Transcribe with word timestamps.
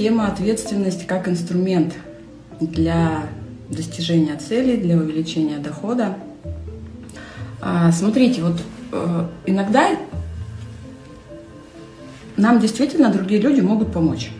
тема 0.00 0.28
ответственности 0.28 1.04
как 1.04 1.28
инструмент 1.28 1.92
для 2.58 3.24
достижения 3.68 4.34
целей, 4.36 4.78
для 4.78 4.96
увеличения 4.96 5.58
дохода. 5.58 6.16
А, 7.60 7.92
смотрите, 7.92 8.40
вот 8.40 8.62
э, 8.92 9.26
иногда 9.44 9.88
нам 12.38 12.60
действительно 12.60 13.12
другие 13.12 13.42
люди 13.42 13.60
могут 13.60 13.92
помочь. 13.92 14.30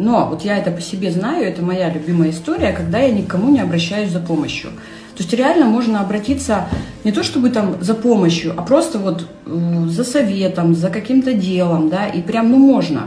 Но 0.00 0.28
вот 0.28 0.42
я 0.42 0.58
это 0.58 0.72
по 0.72 0.80
себе 0.80 1.12
знаю, 1.12 1.46
это 1.46 1.62
моя 1.62 1.88
любимая 1.88 2.30
история, 2.30 2.72
когда 2.72 2.98
я 2.98 3.12
никому 3.12 3.52
не 3.52 3.60
обращаюсь 3.60 4.10
за 4.10 4.18
помощью. 4.18 4.70
То 5.14 5.22
есть 5.22 5.32
реально 5.32 5.66
можно 5.66 6.00
обратиться 6.00 6.66
не 7.04 7.12
то 7.12 7.22
чтобы 7.22 7.50
там 7.50 7.76
за 7.80 7.94
помощью, 7.94 8.54
а 8.56 8.62
просто 8.62 8.98
вот 8.98 9.24
э, 9.46 9.84
за 9.86 10.02
советом, 10.02 10.74
за 10.74 10.90
каким-то 10.90 11.32
делом, 11.32 11.90
да, 11.90 12.08
и 12.08 12.20
прям, 12.22 12.50
ну, 12.50 12.58
можно. 12.58 13.06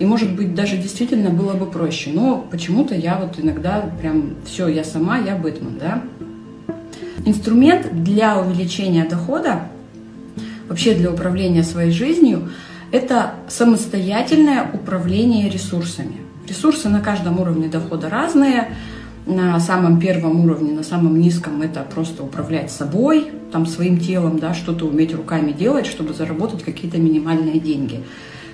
И, 0.00 0.06
может 0.06 0.34
быть, 0.34 0.54
даже 0.54 0.78
действительно 0.78 1.28
было 1.28 1.52
бы 1.52 1.66
проще. 1.66 2.10
Но 2.12 2.46
почему-то 2.50 2.94
я 2.94 3.18
вот 3.18 3.38
иногда 3.38 3.84
прям, 4.00 4.34
все, 4.46 4.66
я 4.66 4.82
сама, 4.82 5.18
я 5.18 5.36
Бэтмен, 5.36 5.78
да. 5.78 6.02
Инструмент 7.26 8.02
для 8.02 8.40
увеличения 8.40 9.04
дохода, 9.04 9.68
вообще 10.68 10.94
для 10.94 11.10
управления 11.12 11.62
своей 11.62 11.92
жизнью, 11.92 12.48
это 12.92 13.34
самостоятельное 13.48 14.70
управление 14.72 15.50
ресурсами. 15.50 16.16
Ресурсы 16.48 16.88
на 16.88 17.00
каждом 17.00 17.38
уровне 17.38 17.68
дохода 17.68 18.08
разные 18.08 18.68
на 19.26 19.60
самом 19.60 20.00
первом 20.00 20.44
уровне, 20.44 20.72
на 20.72 20.82
самом 20.82 21.20
низком 21.20 21.60
это 21.60 21.82
просто 21.82 22.22
управлять 22.22 22.70
собой, 22.70 23.30
там 23.52 23.66
своим 23.66 23.98
телом, 23.98 24.38
да, 24.38 24.54
что-то 24.54 24.86
уметь 24.86 25.14
руками 25.14 25.52
делать, 25.52 25.86
чтобы 25.86 26.14
заработать 26.14 26.62
какие-то 26.64 26.98
минимальные 26.98 27.60
деньги. 27.60 28.02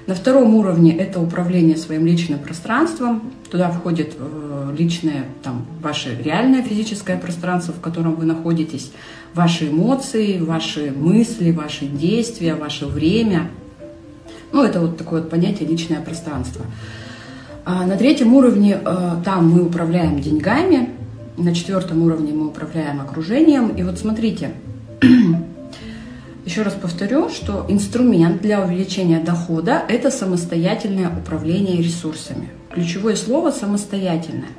На 0.06 0.15
втором 0.15 0.55
уровне 0.55 0.96
это 0.96 1.20
управление 1.20 1.77
своим 1.77 2.06
личным 2.06 2.38
пространством. 2.38 3.33
Туда 3.50 3.70
входит 3.70 4.14
э, 4.17 4.75
личное, 4.78 5.25
там, 5.42 5.67
ваше 5.83 6.17
реальное 6.22 6.62
физическое 6.62 7.19
пространство, 7.19 7.75
в 7.75 7.80
котором 7.80 8.14
вы 8.14 8.25
находитесь, 8.25 8.92
ваши 9.34 9.69
эмоции, 9.69 10.39
ваши 10.39 10.92
мысли, 10.92 11.50
ваши 11.50 11.86
действия, 11.86 12.55
ваше 12.55 12.86
время. 12.86 13.50
Ну, 14.53 14.62
это 14.62 14.80
вот 14.80 14.97
такое 14.97 15.22
вот 15.22 15.30
понятие 15.30 15.69
личное 15.69 16.00
пространство. 16.00 16.64
А 17.64 17.84
на 17.84 17.97
третьем 17.97 18.33
уровне 18.33 18.78
э, 18.80 19.11
там 19.25 19.50
мы 19.50 19.64
управляем 19.64 20.20
деньгами, 20.20 20.91
на 21.36 21.52
четвертом 21.52 22.02
уровне 22.02 22.33
мы 22.33 22.47
управляем 22.47 23.00
окружением. 23.00 23.70
И 23.70 23.83
вот 23.83 23.98
смотрите, 23.98 24.52
еще 26.47 26.62
раз 26.62 26.75
повторю, 26.75 27.28
что 27.28 27.66
инструмент 27.69 28.41
для 28.41 28.64
увеличения 28.64 29.19
дохода– 29.19 29.83
это 29.89 30.12
самостоятельное 30.12 31.11
управление 31.11 31.83
ресурсами. 31.83 32.50
Ключевое 32.72 33.16
слово 33.16 33.50
«самостоятельное». 33.50 34.50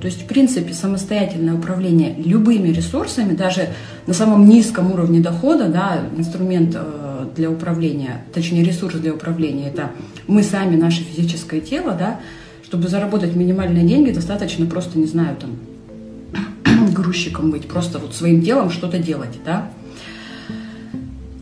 То 0.00 0.06
есть, 0.06 0.22
в 0.22 0.26
принципе, 0.26 0.72
самостоятельное 0.72 1.54
управление 1.54 2.14
любыми 2.14 2.68
ресурсами, 2.68 3.34
даже 3.34 3.70
на 4.06 4.14
самом 4.14 4.48
низком 4.48 4.92
уровне 4.92 5.20
дохода, 5.20 5.66
да, 5.68 6.02
инструмент 6.16 6.74
э, 6.74 7.26
для 7.36 7.50
управления, 7.50 8.24
точнее, 8.32 8.64
ресурс 8.64 8.94
для 8.94 9.12
управления, 9.12 9.68
это 9.68 9.90
мы 10.26 10.42
сами, 10.42 10.76
наше 10.76 11.02
физическое 11.02 11.60
тело, 11.60 11.96
да, 11.98 12.20
чтобы 12.64 12.88
заработать 12.88 13.34
минимальные 13.34 13.86
деньги, 13.86 14.12
достаточно 14.12 14.64
просто, 14.66 14.98
не 14.98 15.06
знаю, 15.06 15.36
там, 15.36 16.90
грузчиком 16.94 17.50
быть, 17.50 17.68
просто 17.68 17.98
вот 17.98 18.14
своим 18.14 18.40
делом 18.40 18.70
что-то 18.70 18.98
делать, 18.98 19.36
да. 19.44 19.70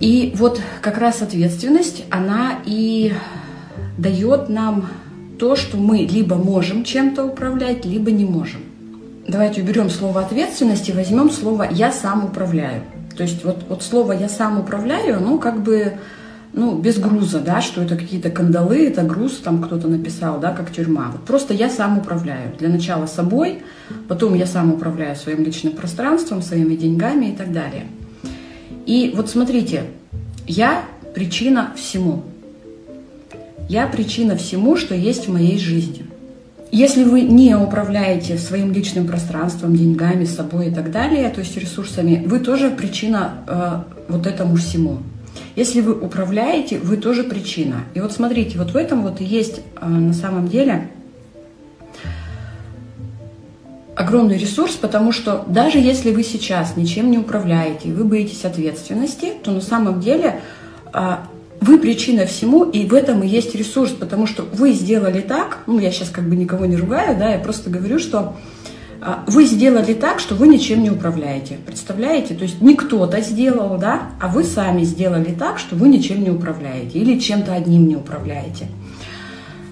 И 0.00 0.32
вот 0.36 0.60
как 0.80 0.98
раз 0.98 1.22
ответственность, 1.22 2.04
она 2.10 2.60
и 2.64 3.12
дает 3.96 4.48
нам 4.48 4.86
то, 5.38 5.56
что 5.56 5.76
мы 5.76 5.98
либо 5.98 6.36
можем 6.36 6.84
чем-то 6.84 7.24
управлять, 7.24 7.84
либо 7.84 8.10
не 8.10 8.24
можем. 8.24 8.60
Давайте 9.26 9.62
уберем 9.62 9.90
слово 9.90 10.22
ответственность 10.22 10.88
и 10.88 10.92
возьмем 10.92 11.30
слово 11.30 11.68
«я 11.70 11.92
сам 11.92 12.24
управляю». 12.26 12.82
То 13.16 13.24
есть 13.24 13.44
вот, 13.44 13.64
вот 13.68 13.82
слово 13.82 14.12
«я 14.12 14.28
сам 14.28 14.60
управляю», 14.60 15.20
ну 15.20 15.38
как 15.38 15.62
бы 15.62 15.94
ну, 16.52 16.78
без 16.78 16.98
груза, 16.98 17.40
да, 17.40 17.60
что 17.60 17.82
это 17.82 17.96
какие-то 17.96 18.30
кандалы, 18.30 18.86
это 18.86 19.02
груз, 19.02 19.36
там 19.36 19.62
кто-то 19.62 19.86
написал, 19.86 20.40
да, 20.40 20.52
как 20.52 20.72
тюрьма. 20.72 21.10
Вот 21.12 21.24
просто 21.24 21.52
я 21.52 21.68
сам 21.68 21.98
управляю. 21.98 22.52
Для 22.58 22.68
начала 22.68 23.06
собой, 23.06 23.62
потом 24.08 24.34
я 24.34 24.46
сам 24.46 24.72
управляю 24.72 25.14
своим 25.14 25.44
личным 25.44 25.74
пространством, 25.74 26.40
своими 26.40 26.74
деньгами 26.74 27.26
и 27.26 27.36
так 27.36 27.52
далее. 27.52 27.86
И 28.86 29.12
вот 29.14 29.28
смотрите, 29.28 29.84
я 30.48 30.84
причина 31.14 31.72
всему. 31.76 32.22
Я 33.68 33.86
причина 33.86 34.36
всему, 34.36 34.76
что 34.76 34.94
есть 34.94 35.28
в 35.28 35.32
моей 35.32 35.58
жизни. 35.58 36.06
Если 36.70 37.04
вы 37.04 37.22
не 37.22 37.54
управляете 37.54 38.36
своим 38.36 38.72
личным 38.72 39.06
пространством, 39.06 39.76
деньгами, 39.76 40.24
собой 40.24 40.68
и 40.68 40.70
так 40.70 40.90
далее, 40.90 41.28
то 41.30 41.40
есть 41.40 41.56
ресурсами, 41.56 42.22
вы 42.26 42.40
тоже 42.40 42.70
причина 42.70 43.34
э, 43.46 43.82
вот 44.08 44.26
этому 44.26 44.56
всему. 44.56 44.98
Если 45.56 45.80
вы 45.80 45.94
управляете, 45.94 46.78
вы 46.78 46.96
тоже 46.96 47.24
причина. 47.24 47.84
И 47.94 48.00
вот 48.00 48.12
смотрите, 48.12 48.58
вот 48.58 48.72
в 48.72 48.76
этом 48.76 49.02
вот 49.02 49.20
и 49.20 49.24
есть 49.24 49.60
э, 49.80 49.86
на 49.86 50.12
самом 50.12 50.48
деле 50.48 50.88
огромный 53.98 54.38
ресурс, 54.38 54.74
потому 54.74 55.10
что 55.10 55.44
даже 55.48 55.78
если 55.78 56.12
вы 56.12 56.22
сейчас 56.22 56.76
ничем 56.76 57.10
не 57.10 57.18
управляете, 57.18 57.92
вы 57.92 58.04
боитесь 58.04 58.44
ответственности, 58.44 59.32
то 59.42 59.50
на 59.50 59.60
самом 59.60 60.00
деле 60.00 60.40
э, 60.94 61.16
вы 61.60 61.78
причина 61.78 62.24
всему, 62.24 62.62
и 62.62 62.86
в 62.86 62.94
этом 62.94 63.24
и 63.24 63.26
есть 63.26 63.56
ресурс, 63.56 63.90
потому 63.90 64.28
что 64.28 64.44
вы 64.52 64.72
сделали 64.72 65.20
так, 65.20 65.58
ну 65.66 65.80
я 65.80 65.90
сейчас 65.90 66.10
как 66.10 66.28
бы 66.28 66.36
никого 66.36 66.66
не 66.66 66.76
ругаю, 66.76 67.18
да, 67.18 67.30
я 67.30 67.38
просто 67.40 67.70
говорю, 67.70 67.98
что 67.98 68.36
а, 69.00 69.24
вы 69.26 69.44
сделали 69.44 69.94
так, 69.94 70.20
что 70.20 70.36
вы 70.36 70.46
ничем 70.46 70.82
не 70.82 70.90
управляете. 70.90 71.58
Представляете? 71.66 72.34
То 72.34 72.42
есть 72.42 72.60
не 72.60 72.76
кто-то 72.76 73.20
сделал, 73.20 73.78
да, 73.78 74.10
а 74.20 74.28
вы 74.28 74.44
сами 74.44 74.82
сделали 74.84 75.34
так, 75.36 75.58
что 75.58 75.74
вы 75.74 75.88
ничем 75.88 76.22
не 76.22 76.30
управляете 76.30 76.98
или 76.98 77.18
чем-то 77.18 77.52
одним 77.52 77.88
не 77.88 77.96
управляете. 77.96 78.66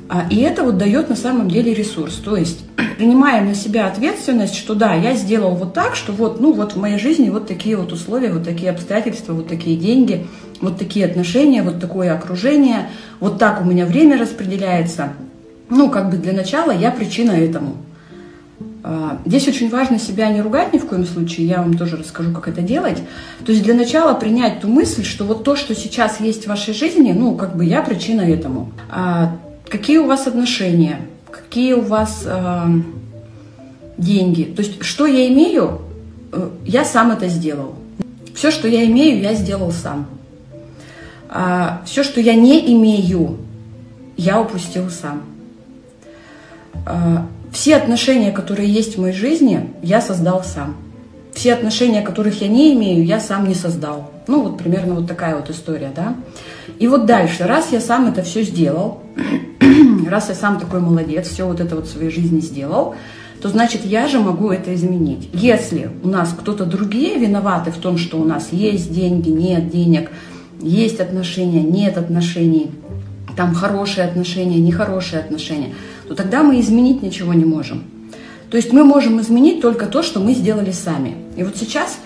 А, 0.08 0.26
и 0.30 0.36
это 0.40 0.62
вот 0.62 0.78
дает 0.78 1.08
на 1.08 1.16
самом 1.16 1.48
деле 1.48 1.74
ресурс. 1.74 2.16
То 2.16 2.36
есть 2.36 2.64
принимая 2.98 3.42
на 3.42 3.54
себя 3.54 3.86
ответственность, 3.86 4.54
что 4.54 4.74
да, 4.74 4.94
я 4.94 5.14
сделал 5.14 5.54
вот 5.54 5.74
так, 5.74 5.96
что 5.96 6.12
вот, 6.12 6.40
ну 6.40 6.52
вот 6.52 6.72
в 6.72 6.76
моей 6.76 6.98
жизни 6.98 7.28
вот 7.28 7.48
такие 7.48 7.76
вот 7.76 7.92
условия, 7.92 8.32
вот 8.32 8.44
такие 8.44 8.70
обстоятельства, 8.70 9.32
вот 9.32 9.48
такие 9.48 9.76
деньги, 9.76 10.26
вот 10.60 10.78
такие 10.78 11.06
отношения, 11.06 11.62
вот 11.62 11.80
такое 11.80 12.14
окружение, 12.14 12.88
вот 13.20 13.38
так 13.38 13.60
у 13.60 13.64
меня 13.64 13.86
время 13.86 14.18
распределяется. 14.18 15.12
Ну, 15.68 15.90
как 15.90 16.10
бы 16.10 16.16
для 16.16 16.32
начала 16.32 16.70
я 16.70 16.92
причина 16.92 17.32
этому. 17.32 17.76
А, 18.84 19.18
здесь 19.26 19.48
очень 19.48 19.68
важно 19.68 19.98
себя 19.98 20.30
не 20.30 20.40
ругать 20.40 20.72
ни 20.72 20.78
в 20.78 20.86
коем 20.86 21.04
случае, 21.04 21.48
я 21.48 21.60
вам 21.60 21.76
тоже 21.76 21.96
расскажу, 21.96 22.32
как 22.32 22.46
это 22.46 22.62
делать. 22.62 23.02
То 23.44 23.50
есть 23.50 23.64
для 23.64 23.74
начала 23.74 24.14
принять 24.14 24.60
ту 24.60 24.68
мысль, 24.68 25.02
что 25.02 25.24
вот 25.24 25.42
то, 25.42 25.56
что 25.56 25.74
сейчас 25.74 26.20
есть 26.20 26.44
в 26.44 26.46
вашей 26.46 26.72
жизни, 26.72 27.12
ну, 27.12 27.34
как 27.34 27.56
бы 27.56 27.64
я 27.64 27.82
причина 27.82 28.20
этому. 28.20 28.70
Какие 29.68 29.98
у 29.98 30.06
вас 30.06 30.26
отношения, 30.26 31.00
какие 31.30 31.72
у 31.72 31.80
вас 31.80 32.24
а, 32.24 32.68
деньги, 33.98 34.44
то 34.44 34.62
есть 34.62 34.82
что 34.84 35.06
я 35.06 35.26
имею, 35.28 35.80
э, 36.32 36.50
я 36.64 36.84
сам 36.84 37.10
это 37.10 37.26
сделал. 37.28 37.74
Все, 38.34 38.50
что 38.50 38.68
я 38.68 38.84
имею, 38.84 39.20
я 39.20 39.34
сделал 39.34 39.72
сам. 39.72 40.06
А 41.28 41.82
все, 41.84 42.04
что 42.04 42.20
я 42.20 42.34
не 42.34 42.72
имею, 42.74 43.38
я 44.16 44.40
упустил 44.40 44.88
сам. 44.90 45.22
А, 46.84 47.26
все 47.50 47.76
отношения, 47.76 48.30
которые 48.32 48.70
есть 48.72 48.96
в 48.96 49.00
моей 49.00 49.14
жизни, 49.14 49.70
я 49.82 50.00
создал 50.00 50.44
сам. 50.44 50.76
Все 51.34 51.54
отношения, 51.54 52.02
которых 52.02 52.40
я 52.40 52.48
не 52.48 52.72
имею, 52.74 53.04
я 53.04 53.18
сам 53.18 53.48
не 53.48 53.54
создал. 53.54 54.10
Ну, 54.26 54.42
вот 54.42 54.58
примерно 54.58 54.94
вот 54.94 55.08
такая 55.08 55.36
вот 55.36 55.50
история, 55.50 55.90
да. 55.94 56.14
И 56.78 56.86
вот 56.88 57.06
дальше, 57.06 57.44
раз 57.44 57.72
я 57.72 57.80
сам 57.80 58.08
это 58.08 58.22
все 58.22 58.42
сделал, 58.42 59.02
раз 60.08 60.28
я 60.28 60.34
сам 60.34 60.58
такой 60.58 60.80
молодец, 60.80 61.28
все 61.28 61.46
вот 61.46 61.60
это 61.60 61.76
вот 61.76 61.86
в 61.86 61.90
своей 61.90 62.10
жизни 62.10 62.40
сделал, 62.40 62.94
то 63.40 63.48
значит 63.48 63.84
я 63.84 64.08
же 64.08 64.18
могу 64.18 64.50
это 64.50 64.74
изменить. 64.74 65.28
Если 65.32 65.90
у 66.02 66.08
нас 66.08 66.34
кто-то 66.38 66.64
другие 66.64 67.18
виноваты 67.18 67.70
в 67.70 67.76
том, 67.76 67.98
что 67.98 68.18
у 68.18 68.24
нас 68.24 68.48
есть 68.52 68.92
деньги, 68.92 69.30
нет 69.30 69.70
денег, 69.70 70.10
есть 70.60 71.00
отношения, 71.00 71.62
нет 71.62 71.98
отношений, 71.98 72.70
там 73.36 73.54
хорошие 73.54 74.06
отношения, 74.06 74.58
нехорошие 74.58 75.20
отношения– 75.20 75.74
то 76.08 76.14
тогда 76.14 76.42
мы 76.42 76.60
изменить 76.60 77.02
ничего 77.02 77.34
не 77.34 77.44
можем. 77.44 77.84
То 78.50 78.56
есть 78.56 78.72
мы 78.72 78.84
можем 78.84 79.20
изменить 79.20 79.60
только 79.60 79.86
то, 79.86 80.02
что 80.02 80.20
мы 80.20 80.34
сделали 80.34 80.70
сами. 80.70 81.16
И 81.36 81.42
вот 81.42 81.56
сейчас, 81.56 81.98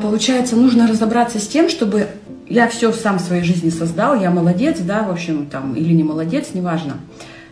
получается, 0.00 0.56
нужно 0.56 0.86
разобраться 0.86 1.38
с 1.38 1.46
тем, 1.46 1.68
чтобы 1.68 2.08
я 2.48 2.68
все 2.68 2.92
сам 2.92 3.18
в 3.18 3.22
своей 3.22 3.42
жизни 3.42 3.70
создал, 3.70 4.20
я 4.20 4.30
молодец, 4.30 4.78
да, 4.78 5.02
в 5.02 5.10
общем, 5.10 5.46
там, 5.46 5.74
или 5.74 5.92
не 5.92 6.04
молодец, 6.04 6.48
неважно. 6.54 6.94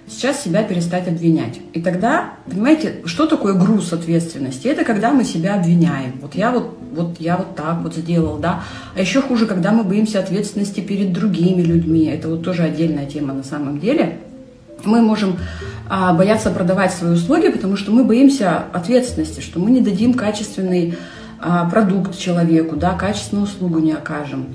Сейчас 0.06 0.42
себя 0.42 0.62
перестать 0.62 1.08
обвинять. 1.08 1.60
И 1.72 1.80
тогда, 1.80 2.34
понимаете, 2.48 2.96
что 3.06 3.26
такое 3.26 3.54
груз 3.54 3.92
ответственности? 3.92 4.68
Это 4.68 4.84
когда 4.84 5.12
мы 5.12 5.24
себя 5.24 5.54
обвиняем. 5.54 6.12
Вот 6.20 6.34
я 6.34 6.52
вот, 6.52 6.78
вот 6.92 7.16
я 7.18 7.38
вот 7.38 7.56
так 7.56 7.80
вот 7.82 7.94
сделал, 7.94 8.36
да. 8.36 8.62
А 8.94 9.00
еще 9.00 9.22
хуже, 9.22 9.46
когда 9.46 9.72
мы 9.72 9.82
боимся 9.82 10.20
ответственности 10.20 10.80
перед 10.80 11.12
другими 11.12 11.62
людьми. 11.62 12.04
Это 12.04 12.28
вот 12.28 12.44
тоже 12.44 12.64
отдельная 12.64 13.06
тема 13.06 13.32
на 13.32 13.42
самом 13.42 13.80
деле. 13.80 14.18
Мы 14.84 15.00
можем 15.00 15.38
а, 15.88 16.12
бояться 16.12 16.50
продавать 16.50 16.92
свои 16.92 17.12
услуги, 17.12 17.48
потому 17.48 17.78
что 17.78 17.90
мы 17.90 18.04
боимся 18.04 18.64
ответственности, 18.74 19.40
что 19.40 19.58
мы 19.58 19.70
не 19.70 19.80
дадим 19.80 20.12
качественный 20.12 20.92
а, 20.92 20.96
продукт 21.70 22.18
человеку, 22.18 22.76
да, 22.76 22.94
качественную 22.94 23.44
услугу 23.44 23.78
не 23.78 23.92
окажем. 23.92 24.46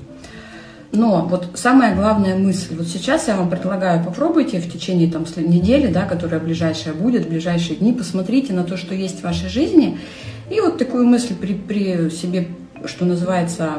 Но 0.92 1.24
вот 1.24 1.46
самая 1.54 1.94
главная 1.94 2.36
мысль, 2.36 2.74
вот 2.76 2.88
сейчас 2.88 3.28
я 3.28 3.36
вам 3.36 3.48
предлагаю, 3.48 4.04
попробуйте 4.04 4.60
в 4.60 4.72
течение 4.72 5.10
там, 5.10 5.24
недели, 5.36 5.86
да, 5.86 6.04
которая 6.04 6.40
ближайшая 6.40 6.94
будет, 6.94 7.26
в 7.26 7.28
ближайшие 7.28 7.76
дни, 7.76 7.92
посмотрите 7.92 8.52
на 8.52 8.64
то, 8.64 8.76
что 8.76 8.94
есть 8.94 9.20
в 9.20 9.24
вашей 9.24 9.48
жизни, 9.48 9.98
и 10.50 10.60
вот 10.60 10.78
такую 10.78 11.06
мысль 11.06 11.34
при, 11.36 11.54
при 11.54 12.10
себе, 12.10 12.48
что 12.86 13.04
называется, 13.04 13.74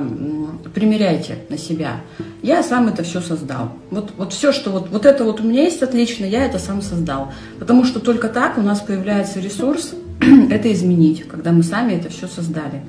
примеряйте 0.73 1.39
на 1.49 1.57
себя. 1.57 1.97
Я 2.41 2.63
сам 2.63 2.87
это 2.87 3.03
все 3.03 3.19
создал. 3.19 3.73
Вот, 3.89 4.13
вот 4.15 4.31
все, 4.31 4.53
что 4.53 4.69
вот, 4.69 4.89
вот 4.89 5.05
это 5.05 5.25
вот 5.25 5.41
у 5.41 5.43
меня 5.43 5.63
есть 5.63 5.83
отлично, 5.83 6.23
я 6.23 6.45
это 6.45 6.59
сам 6.59 6.81
создал. 6.81 7.33
Потому 7.59 7.83
что 7.83 7.99
только 7.99 8.29
так 8.29 8.57
у 8.57 8.61
нас 8.61 8.79
появляется 8.79 9.41
ресурс 9.41 9.95
это 10.49 10.71
изменить, 10.71 11.27
когда 11.27 11.51
мы 11.51 11.63
сами 11.63 11.93
это 11.93 12.09
все 12.09 12.27
создали. 12.27 12.81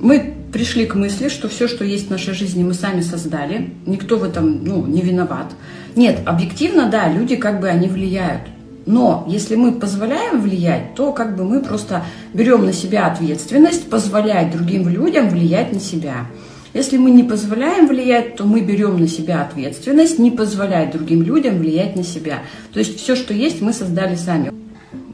Мы 0.00 0.34
пришли 0.52 0.86
к 0.86 0.94
мысли, 0.94 1.28
что 1.28 1.48
все, 1.48 1.66
что 1.66 1.84
есть 1.84 2.06
в 2.06 2.10
нашей 2.10 2.34
жизни, 2.34 2.62
мы 2.62 2.74
сами 2.74 3.00
создали. 3.00 3.70
Никто 3.86 4.16
в 4.16 4.24
этом 4.24 4.64
ну, 4.64 4.86
не 4.86 5.02
виноват. 5.02 5.52
Нет, 5.96 6.20
объективно, 6.24 6.88
да, 6.88 7.08
люди 7.08 7.36
как 7.36 7.60
бы 7.60 7.68
они 7.68 7.88
влияют. 7.88 8.42
Но 8.86 9.26
если 9.28 9.56
мы 9.56 9.72
позволяем 9.72 10.40
влиять, 10.40 10.94
то 10.94 11.12
как 11.12 11.36
бы 11.36 11.44
мы 11.44 11.60
просто 11.60 12.04
берем 12.32 12.64
на 12.64 12.72
себя 12.72 13.06
ответственность, 13.06 13.90
позволять 13.90 14.52
другим 14.52 14.88
людям 14.88 15.28
влиять 15.28 15.72
на 15.72 15.80
себя. 15.80 16.26
Если 16.72 16.96
мы 16.96 17.10
не 17.10 17.24
позволяем 17.24 17.86
влиять, 17.88 18.36
то 18.36 18.44
мы 18.44 18.60
берем 18.60 19.00
на 19.00 19.08
себя 19.08 19.42
ответственность, 19.42 20.18
не 20.18 20.30
позволять 20.30 20.92
другим 20.92 21.22
людям 21.22 21.58
влиять 21.58 21.96
на 21.96 22.04
себя. 22.04 22.38
То 22.72 22.78
есть 22.78 22.98
все, 22.98 23.16
что 23.16 23.34
есть, 23.34 23.60
мы 23.60 23.72
создали 23.72 24.14
сами. 24.14 24.52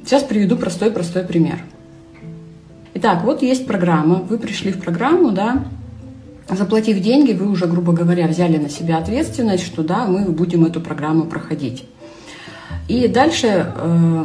Сейчас 0.05 0.23
приведу 0.23 0.57
простой-простой 0.57 1.25
пример. 1.25 1.59
Итак, 2.97 3.25
вот 3.25 3.43
есть 3.43 3.67
программа, 3.67 4.17
вы 4.17 4.39
пришли 4.39 4.71
в 4.71 4.81
программу, 4.81 5.33
да, 5.33 5.65
заплатив 6.49 7.01
деньги, 7.01 7.33
вы 7.33 7.51
уже, 7.51 7.67
грубо 7.67 7.93
говоря, 7.93 8.29
взяли 8.29 8.57
на 8.57 8.69
себя 8.69 8.99
ответственность, 8.99 9.65
что 9.65 9.83
да, 9.83 10.07
мы 10.07 10.27
будем 10.27 10.65
эту 10.65 10.81
программу 10.81 11.25
проходить. 11.25 11.85
И 12.87 13.09
дальше 13.09 13.73
э, 13.75 14.25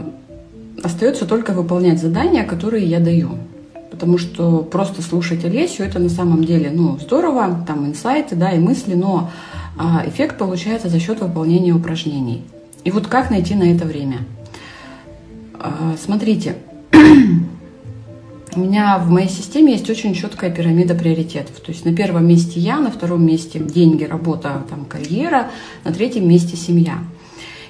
остается 0.84 1.26
только 1.26 1.54
выполнять 1.54 2.00
задания, 2.00 2.46
которые 2.46 2.86
я 2.86 3.00
даю. 3.00 3.40
Потому 3.90 4.20
что 4.20 4.60
просто 4.60 5.02
слушать 5.02 5.44
Олесю, 5.46 5.84
это 5.84 5.98
на 5.98 6.10
самом 6.10 6.44
деле, 6.44 6.70
ну, 6.72 7.00
здорово, 7.00 7.64
там 7.66 7.88
инсайты, 7.88 8.36
да, 8.36 8.52
и 8.52 8.60
мысли, 8.60 8.94
но 8.94 9.32
э, 9.80 10.10
эффект 10.10 10.38
получается 10.38 10.90
за 10.90 11.00
счет 11.00 11.22
выполнения 11.22 11.74
упражнений. 11.74 12.44
И 12.84 12.92
вот 12.92 13.08
как 13.08 13.32
найти 13.32 13.56
на 13.56 13.64
это 13.64 13.86
время? 13.86 14.20
Э, 15.56 15.96
смотрите, 16.00 16.58
у 18.60 18.64
меня 18.64 18.98
в 18.98 19.10
моей 19.10 19.30
системе 19.30 19.74
есть 19.74 19.90
очень 19.90 20.14
четкая 20.14 20.50
пирамида 20.50 20.94
приоритетов. 20.94 21.60
То 21.62 21.72
есть 21.72 21.86
на 21.86 21.96
первом 21.96 22.28
месте 22.28 22.60
я, 22.60 22.80
на 22.80 22.92
втором 22.92 23.26
месте 23.26 23.60
деньги, 23.60 24.04
работа, 24.04 24.64
там, 24.70 24.86
карьера, 24.86 25.52
на 25.86 25.94
третьем 25.94 26.28
месте 26.28 26.58
семья. 26.58 27.00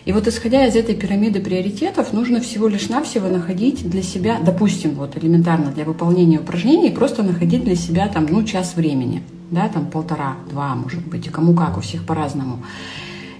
И 0.05 0.11
вот 0.11 0.27
исходя 0.27 0.65
из 0.65 0.75
этой 0.75 0.95
пирамиды 0.95 1.41
приоритетов, 1.41 2.13
нужно 2.13 2.41
всего 2.41 2.67
лишь 2.67 2.89
навсего 2.89 3.27
находить 3.27 3.87
для 3.87 4.01
себя, 4.01 4.39
допустим, 4.43 4.91
вот 4.91 5.15
элементарно 5.17 5.71
для 5.71 5.83
выполнения 5.83 6.39
упражнений, 6.39 6.89
просто 6.89 7.21
находить 7.21 7.63
для 7.63 7.75
себя 7.75 8.07
там, 8.07 8.25
ну, 8.27 8.43
час 8.43 8.75
времени, 8.75 9.21
да, 9.51 9.69
там 9.69 9.85
полтора, 9.87 10.37
два, 10.49 10.73
может 10.73 11.05
быть, 11.05 11.29
кому 11.29 11.53
как, 11.53 11.77
у 11.77 11.81
всех 11.81 12.05
по-разному. 12.05 12.63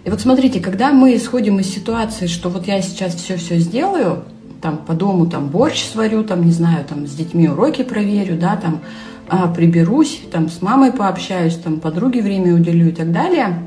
И 0.04 0.10
вот 0.12 0.22
смотрите, 0.22 0.60
когда 0.60 0.92
мы 0.92 1.16
исходим 1.16 1.60
из 1.60 1.74
ситуации, 1.74 2.28
что 2.28 2.50
вот 2.50 2.68
я 2.68 2.82
сейчас 2.82 3.16
все-все 3.16 3.58
сделаю, 3.58 4.24
там 4.62 4.78
по 4.78 4.94
дому 4.94 5.28
там 5.28 5.48
борщ 5.48 5.86
сварю, 5.86 6.24
там, 6.24 6.46
не 6.46 6.52
знаю, 6.52 6.86
там 6.86 7.08
с 7.08 7.12
детьми 7.12 7.48
уроки 7.48 7.84
проверю, 7.84 8.38
да, 8.38 8.56
там 8.56 8.82
а, 9.28 9.48
приберусь, 9.48 10.22
там 10.32 10.50
с 10.50 10.62
мамой 10.62 10.92
пообщаюсь, 10.92 11.56
там 11.56 11.80
подруге 11.80 12.22
время 12.22 12.56
уделю 12.56 12.90
и 12.90 12.92
так 12.92 13.12
далее. 13.12 13.60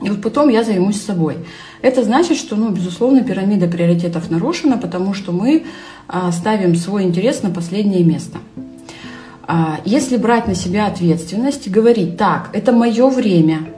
И 0.00 0.10
вот 0.10 0.20
потом 0.22 0.48
я 0.48 0.64
займусь 0.64 1.00
собой. 1.00 1.36
Это 1.80 2.02
значит, 2.02 2.36
что, 2.38 2.56
ну, 2.56 2.70
безусловно, 2.70 3.22
пирамида 3.22 3.68
приоритетов 3.68 4.30
нарушена, 4.30 4.78
потому 4.78 5.14
что 5.14 5.32
мы 5.32 5.64
а, 6.08 6.32
ставим 6.32 6.74
свой 6.76 7.04
интерес 7.04 7.42
на 7.42 7.50
последнее 7.50 8.02
место. 8.04 8.38
А, 9.46 9.80
если 9.84 10.16
брать 10.16 10.46
на 10.46 10.54
себя 10.54 10.86
ответственность 10.86 11.66
и 11.66 11.70
говорить, 11.70 12.16
так, 12.16 12.50
это 12.52 12.72
мое 12.72 13.08
время, 13.08 13.68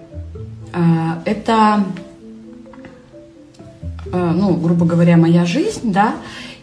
а, 0.73 1.21
это, 1.25 1.85
а, 4.13 4.33
ну, 4.33 4.55
грубо 4.55 4.87
говоря, 4.87 5.17
моя 5.17 5.45
жизнь, 5.45 5.93
да, 5.93 6.15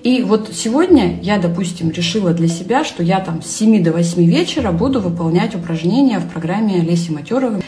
и 0.04 0.24
вот 0.24 0.50
сегодня 0.54 1.20
я, 1.22 1.38
допустим, 1.38 1.92
решила 1.92 2.34
для 2.34 2.48
себя, 2.48 2.84
что 2.84 3.04
я 3.04 3.20
там 3.20 3.44
с 3.44 3.48
7 3.48 3.84
до 3.84 3.92
8 3.92 4.24
вечера 4.24 4.72
буду 4.72 5.00
выполнять 5.00 5.54
упражнения 5.54 6.20
в 6.20 6.28
программе 6.28 6.82
Леси 6.82 7.12
Матеровой. 7.12 7.62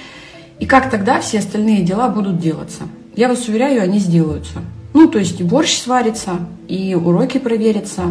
И 0.60 0.66
как 0.66 0.90
тогда 0.90 1.22
все 1.22 1.40
остальные 1.40 1.84
дела 1.84 2.10
будут 2.10 2.40
делаться? 2.40 2.84
Я 3.16 3.28
вас 3.28 3.48
уверяю, 3.48 3.84
они 3.84 4.00
сделаются. 4.00 4.62
Ну, 4.94 5.08
то 5.08 5.20
есть 5.20 5.40
и 5.42 5.44
борщ 5.44 5.78
сварится, 5.78 6.40
и 6.68 6.96
уроки 6.96 7.38
проверятся, 7.38 8.04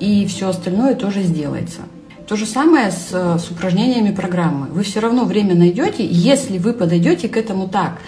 и 0.00 0.26
все 0.26 0.48
остальное 0.48 0.94
тоже 0.94 1.22
сделается. 1.22 1.80
То 2.26 2.36
же 2.36 2.46
самое 2.46 2.90
с, 2.90 3.10
с 3.10 3.50
упражнениями 3.50 4.14
программы. 4.14 4.68
Вы 4.68 4.82
все 4.84 5.00
равно 5.00 5.24
время 5.24 5.54
найдете, 5.54 6.06
если 6.06 6.56
вы 6.56 6.72
подойдете 6.72 7.28
к 7.28 7.36
этому 7.36 7.68
так, 7.68 7.98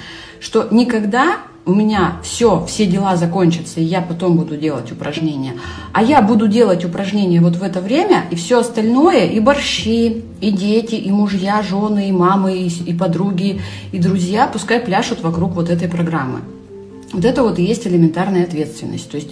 что 0.45 0.69
никогда 0.71 1.39
у 1.65 1.73
меня 1.73 2.19
все, 2.23 2.67
все 2.67 2.85
дела 2.85 3.17
закончатся, 3.17 3.81
и 3.81 3.85
я 3.85 4.03
потом 4.03 4.37
буду 4.37 4.59
делать 4.59 4.93
упражнения. 4.93 5.55
А 5.95 6.03
я 6.03 6.21
буду 6.21 6.49
делать 6.49 6.85
упражнения 6.85 7.41
вот 7.41 7.57
в 7.57 7.63
это 7.63 7.81
время, 7.81 8.25
и 8.31 8.37
все 8.37 8.61
остальное, 8.61 9.25
и 9.25 9.41
борщи, 9.41 10.23
и 10.43 10.51
дети, 10.51 10.97
и 10.97 11.11
мужья, 11.11 11.63
жены, 11.63 12.11
и 12.11 12.13
мамы, 12.13 12.59
и, 12.59 12.69
и 12.69 12.93
подруги, 12.93 13.63
и 13.93 13.99
друзья, 13.99 14.47
пускай 14.47 14.81
пляшут 14.81 15.23
вокруг 15.23 15.55
вот 15.55 15.71
этой 15.71 15.89
программы. 15.89 16.41
Вот 17.15 17.25
это 17.25 17.43
вот 17.43 17.59
и 17.59 17.65
есть 17.65 17.87
элементарная 17.87 18.43
ответственность. 18.45 19.11
То 19.11 19.17
есть 19.17 19.31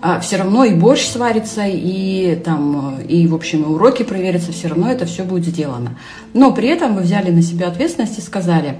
а, 0.00 0.18
все 0.20 0.38
равно 0.38 0.64
и 0.64 0.74
борщ 0.74 1.04
сварится, 1.04 1.64
и 1.66 2.36
там, 2.42 3.00
и, 3.00 3.26
в 3.26 3.34
общем, 3.34 3.64
и 3.64 3.66
уроки 3.66 4.02
проверятся, 4.02 4.52
все 4.52 4.68
равно 4.68 4.90
это 4.90 5.04
все 5.04 5.24
будет 5.24 5.44
сделано. 5.44 5.98
Но 6.32 6.54
при 6.54 6.68
этом 6.68 6.94
вы 6.94 7.02
взяли 7.02 7.30
на 7.30 7.42
себя 7.42 7.68
ответственность 7.68 8.16
и 8.18 8.22
сказали, 8.22 8.76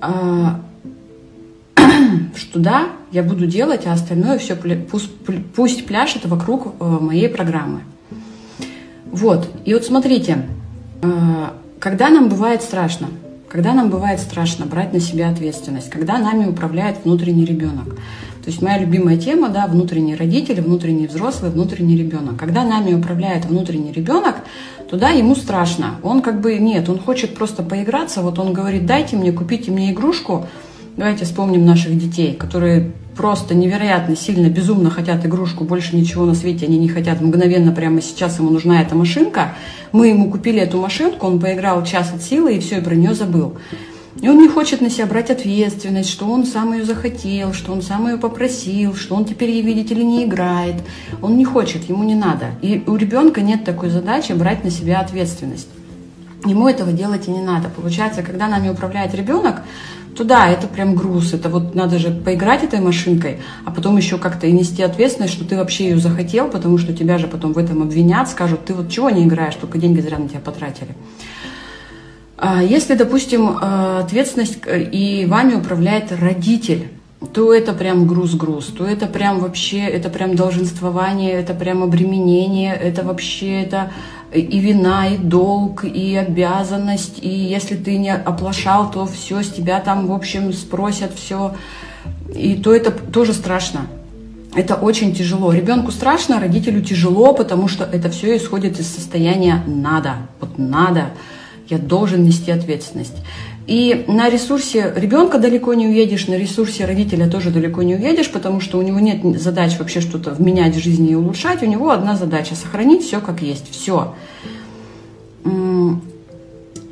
а, 0.00 0.60
что 2.36 2.58
да, 2.58 2.88
я 3.10 3.22
буду 3.22 3.46
делать, 3.46 3.86
а 3.86 3.92
остальное 3.92 4.38
все 4.38 4.56
пусть, 4.56 5.10
пусть 5.54 5.86
пляшет 5.86 6.26
вокруг 6.26 6.74
э, 6.78 6.84
моей 6.84 7.28
программы. 7.28 7.80
Вот, 9.06 9.48
и 9.64 9.74
вот 9.74 9.84
смотрите, 9.84 10.46
э, 11.02 11.08
когда 11.78 12.08
нам 12.08 12.28
бывает 12.28 12.62
страшно, 12.62 13.08
когда 13.48 13.74
нам 13.74 13.90
бывает 13.90 14.20
страшно 14.20 14.64
брать 14.64 14.94
на 14.94 15.00
себя 15.00 15.28
ответственность, 15.28 15.90
когда 15.90 16.16
нами 16.16 16.46
управляет 16.46 17.04
внутренний 17.04 17.44
ребенок. 17.44 17.94
То 18.42 18.50
есть 18.50 18.62
моя 18.62 18.78
любимая 18.78 19.18
тема, 19.18 19.50
да, 19.50 19.66
внутренний 19.66 20.16
родитель, 20.16 20.60
внутренний 20.62 21.06
взрослый, 21.06 21.50
внутренний 21.50 21.96
ребенок. 21.96 22.38
Когда 22.38 22.64
нами 22.64 22.94
управляет 22.94 23.44
внутренний 23.44 23.92
ребенок, 23.92 24.36
то 24.90 24.96
да, 24.96 25.10
ему 25.10 25.36
страшно. 25.36 25.96
Он 26.02 26.22
как 26.22 26.40
бы, 26.40 26.58
нет, 26.58 26.88
он 26.88 26.98
хочет 26.98 27.34
просто 27.34 27.62
поиграться, 27.62 28.22
вот 28.22 28.38
он 28.38 28.52
говорит, 28.52 28.86
дайте 28.86 29.16
мне, 29.16 29.32
купите 29.32 29.70
мне 29.70 29.92
игрушку, 29.92 30.46
Давайте 30.96 31.24
вспомним 31.24 31.64
наших 31.64 31.98
детей, 31.98 32.34
которые 32.34 32.92
просто 33.16 33.54
невероятно 33.54 34.14
сильно, 34.14 34.48
безумно 34.48 34.90
хотят 34.90 35.24
игрушку, 35.24 35.64
больше 35.64 35.96
ничего 35.96 36.26
на 36.26 36.34
свете 36.34 36.66
они 36.66 36.76
не 36.76 36.88
хотят. 36.88 37.22
Мгновенно 37.22 37.72
прямо 37.72 38.02
сейчас 38.02 38.38
ему 38.38 38.50
нужна 38.50 38.82
эта 38.82 38.94
машинка. 38.94 39.54
Мы 39.92 40.08
ему 40.08 40.30
купили 40.30 40.60
эту 40.60 40.78
машинку, 40.78 41.26
он 41.26 41.40
поиграл 41.40 41.82
час 41.84 42.12
от 42.14 42.22
силы 42.22 42.56
и 42.56 42.60
все, 42.60 42.78
и 42.78 42.82
про 42.82 42.94
нее 42.94 43.14
забыл. 43.14 43.56
И 44.20 44.28
он 44.28 44.36
не 44.36 44.48
хочет 44.48 44.82
на 44.82 44.90
себя 44.90 45.06
брать 45.06 45.30
ответственность, 45.30 46.10
что 46.10 46.28
он 46.30 46.44
сам 46.44 46.74
ее 46.74 46.84
захотел, 46.84 47.54
что 47.54 47.72
он 47.72 47.80
сам 47.80 48.06
ее 48.08 48.18
попросил, 48.18 48.94
что 48.94 49.14
он 49.14 49.24
теперь 49.24 49.50
ей, 49.50 49.62
видите 49.62 49.94
ли, 49.94 50.04
не 50.04 50.24
играет. 50.24 50.76
Он 51.22 51.38
не 51.38 51.46
хочет, 51.46 51.88
ему 51.88 52.04
не 52.04 52.14
надо. 52.14 52.50
И 52.60 52.84
у 52.86 52.96
ребенка 52.96 53.40
нет 53.40 53.64
такой 53.64 53.88
задачи 53.88 54.32
брать 54.32 54.62
на 54.62 54.70
себя 54.70 55.00
ответственность. 55.00 55.68
Ему 56.44 56.68
этого 56.68 56.92
делать 56.92 57.28
и 57.28 57.30
не 57.30 57.40
надо. 57.40 57.68
Получается, 57.68 58.22
когда 58.22 58.48
нами 58.48 58.68
управляет 58.68 59.14
ребенок, 59.14 59.62
то 60.16 60.24
да, 60.24 60.48
это 60.48 60.66
прям 60.66 60.94
груз. 60.94 61.32
Это 61.32 61.48
вот 61.48 61.74
надо 61.74 61.98
же 61.98 62.10
поиграть 62.10 62.64
этой 62.64 62.80
машинкой, 62.80 63.38
а 63.64 63.70
потом 63.70 63.96
еще 63.96 64.18
как-то 64.18 64.46
и 64.46 64.52
нести 64.52 64.82
ответственность, 64.82 65.32
что 65.32 65.44
ты 65.44 65.56
вообще 65.56 65.90
ее 65.90 65.98
захотел, 65.98 66.48
потому 66.48 66.78
что 66.78 66.92
тебя 66.92 67.18
же 67.18 67.28
потом 67.28 67.52
в 67.52 67.58
этом 67.58 67.82
обвинят, 67.82 68.28
скажут, 68.28 68.64
ты 68.64 68.74
вот 68.74 68.90
чего 68.90 69.10
не 69.10 69.24
играешь, 69.24 69.54
только 69.54 69.78
деньги 69.78 70.00
зря 70.00 70.18
на 70.18 70.28
тебя 70.28 70.40
потратили. 70.40 70.94
А 72.36 72.60
если, 72.60 72.94
допустим, 72.96 73.50
э, 73.50 74.00
ответственность 74.00 74.58
э, 74.66 74.82
и 74.82 75.26
вами 75.26 75.54
управляет 75.54 76.10
родитель, 76.10 76.88
то 77.32 77.54
это 77.54 77.72
прям 77.72 78.08
груз-груз, 78.08 78.66
то 78.66 78.84
это 78.84 79.06
прям 79.06 79.38
вообще, 79.38 79.78
это 79.78 80.10
прям 80.10 80.34
долженствование, 80.34 81.32
это 81.32 81.54
прям 81.54 81.84
обременение, 81.84 82.74
это 82.74 83.04
вообще, 83.04 83.62
это 83.62 83.92
и 84.34 84.58
вина, 84.58 85.08
и 85.08 85.16
долг, 85.16 85.84
и 85.84 86.16
обязанность, 86.16 87.18
и 87.20 87.28
если 87.28 87.76
ты 87.76 87.98
не 87.98 88.14
оплошал, 88.14 88.90
то 88.90 89.06
все 89.06 89.42
с 89.42 89.50
тебя 89.50 89.80
там, 89.80 90.06
в 90.06 90.12
общем, 90.12 90.52
спросят 90.52 91.12
все. 91.14 91.54
и 92.34 92.56
то 92.56 92.74
это 92.74 92.90
тоже 92.90 93.32
страшно. 93.34 93.86
Это 94.54 94.74
очень 94.74 95.14
тяжело. 95.14 95.52
Ребенку 95.52 95.90
страшно, 95.90 96.38
родителю 96.38 96.82
тяжело, 96.82 97.32
потому 97.32 97.68
что 97.68 97.84
это 97.84 98.10
все 98.10 98.36
исходит 98.36 98.78
из 98.78 98.86
состояния 98.86 99.62
«надо». 99.66 100.16
Вот 100.40 100.58
«надо». 100.58 101.10
Я 101.68 101.78
должен 101.78 102.22
нести 102.24 102.50
ответственность. 102.50 103.16
И 103.66 104.04
на 104.08 104.28
ресурсе 104.28 104.92
ребенка 104.96 105.38
далеко 105.38 105.74
не 105.74 105.86
уедешь, 105.86 106.26
на 106.26 106.34
ресурсе 106.34 106.84
родителя 106.84 107.28
тоже 107.28 107.50
далеко 107.50 107.82
не 107.82 107.94
уедешь, 107.94 108.30
потому 108.30 108.60
что 108.60 108.78
у 108.78 108.82
него 108.82 108.98
нет 108.98 109.40
задач 109.40 109.78
вообще 109.78 110.00
что-то 110.00 110.32
вменять 110.32 110.74
в 110.74 110.82
жизни 110.82 111.10
и 111.10 111.14
улучшать. 111.14 111.62
У 111.62 111.66
него 111.66 111.90
одна 111.90 112.16
задача– 112.16 112.54
сохранить 112.56 113.04
все 113.04 113.20
как 113.20 113.40
есть. 113.40 113.70
Все. 113.70 114.14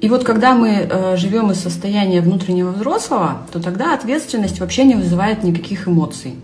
И 0.00 0.09
вот 0.09 0.25
когда 0.25 0.55
мы 0.55 0.71
э, 0.71 1.17
живем 1.17 1.50
из 1.50 1.61
состояния 1.61 2.23
внутреннего 2.23 2.71
взрослого, 2.71 3.43
то 3.53 3.61
тогда 3.61 3.93
ответственность 3.93 4.59
вообще 4.61 4.85
не 4.85 4.95
вызывает 4.95 5.43
никаких 5.43 5.89
эмоций. 5.89 6.37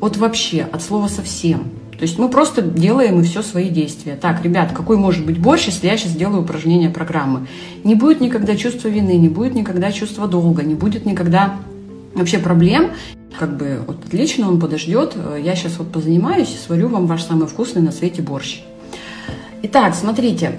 Вот 0.00 0.18
вообще, 0.18 0.66
от 0.70 0.82
слова 0.82 1.08
совсем. 1.08 1.70
То 2.02 2.06
есть 2.06 2.18
мы 2.18 2.28
просто 2.28 2.62
делаем 2.62 3.20
и 3.20 3.22
все 3.22 3.42
свои 3.42 3.68
действия. 3.68 4.18
Так, 4.20 4.42
ребят, 4.42 4.72
какой 4.72 4.96
может 4.96 5.24
быть 5.24 5.38
борщ, 5.38 5.66
если 5.66 5.86
я 5.86 5.96
сейчас 5.96 6.16
делаю 6.16 6.42
упражнение 6.42 6.90
программы? 6.90 7.46
Не 7.84 7.94
будет 7.94 8.20
никогда 8.20 8.56
чувства 8.56 8.88
вины, 8.88 9.12
не 9.12 9.28
будет 9.28 9.54
никогда 9.54 9.92
чувства 9.92 10.26
долга, 10.26 10.64
не 10.64 10.74
будет 10.74 11.06
никогда 11.06 11.54
вообще 12.16 12.38
проблем. 12.38 12.90
Как 13.38 13.56
бы 13.56 13.84
вот 13.86 14.04
отлично, 14.04 14.48
он 14.48 14.58
подождет. 14.58 15.16
Я 15.44 15.54
сейчас 15.54 15.78
вот 15.78 15.92
позанимаюсь 15.92 16.52
и 16.52 16.56
сварю 16.56 16.88
вам 16.88 17.06
ваш 17.06 17.22
самый 17.22 17.46
вкусный 17.46 17.82
на 17.82 17.92
свете 17.92 18.20
борщ. 18.20 18.62
Итак, 19.62 19.94
смотрите, 19.94 20.58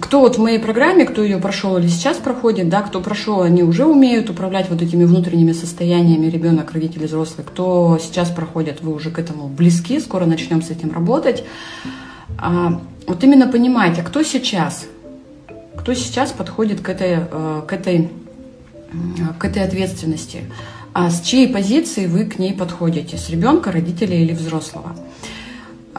кто 0.00 0.20
вот 0.20 0.36
в 0.36 0.40
моей 0.40 0.58
программе, 0.58 1.04
кто 1.04 1.22
ее 1.22 1.38
прошел 1.38 1.76
или 1.78 1.88
сейчас 1.88 2.18
проходит, 2.18 2.68
да, 2.68 2.82
кто 2.82 3.00
прошел, 3.00 3.42
они 3.42 3.62
уже 3.62 3.84
умеют 3.84 4.30
управлять 4.30 4.68
вот 4.70 4.82
этими 4.82 5.04
внутренними 5.04 5.52
состояниями 5.52 6.26
ребенок, 6.26 6.72
родители, 6.72 7.06
взрослый. 7.06 7.46
Кто 7.46 7.98
сейчас 8.00 8.30
проходит, 8.30 8.80
вы 8.82 8.94
уже 8.94 9.10
к 9.10 9.18
этому 9.18 9.48
близки, 9.48 9.98
скоро 10.00 10.26
начнем 10.26 10.62
с 10.62 10.70
этим 10.70 10.92
работать. 10.92 11.44
А, 12.38 12.80
вот 13.06 13.24
именно 13.24 13.48
понимайте, 13.48 14.02
кто 14.02 14.22
сейчас, 14.22 14.86
кто 15.76 15.94
сейчас 15.94 16.32
подходит 16.32 16.80
к 16.80 16.88
этой, 16.88 17.18
э, 17.30 17.62
к 17.66 17.72
этой, 17.72 18.10
к 19.38 19.44
этой 19.44 19.64
ответственности, 19.64 20.44
а 20.92 21.10
с 21.10 21.20
чьей 21.20 21.48
позиции 21.48 22.06
вы 22.06 22.24
к 22.24 22.38
ней 22.38 22.52
подходите, 22.52 23.16
с 23.16 23.30
ребенка, 23.30 23.72
родителя 23.72 24.16
или 24.16 24.32
взрослого. 24.32 24.94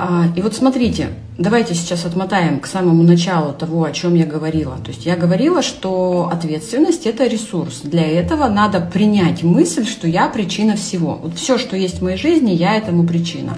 А, 0.02 0.28
и 0.34 0.42
вот 0.42 0.56
смотрите, 0.56 1.10
давайте 1.38 1.76
сейчас 1.76 2.06
отмотаем 2.06 2.62
к 2.62 2.68
самому 2.68 3.04
началу 3.04 3.52
того, 3.52 3.84
о 3.84 3.92
чем 3.92 4.16
я 4.16 4.26
говорила. 4.26 4.78
То 4.78 4.92
есть 4.92 5.06
я 5.06 5.18
говорила, 5.18 5.62
что 5.62 6.30
ответственность– 6.32 7.06
это 7.06 7.28
ресурс. 7.28 7.82
Для 7.84 8.08
этого 8.08 8.48
надо 8.48 8.80
принять 8.80 9.44
мысль, 9.44 9.86
что 9.86 10.08
я 10.08 10.30
причина 10.30 10.78
всего. 10.78 11.20
Вот 11.22 11.36
все, 11.36 11.58
что 11.58 11.76
есть 11.76 12.00
в 12.00 12.04
моей 12.04 12.16
жизни, 12.16 12.52
я 12.52 12.78
этому 12.78 13.06
причина. 13.06 13.58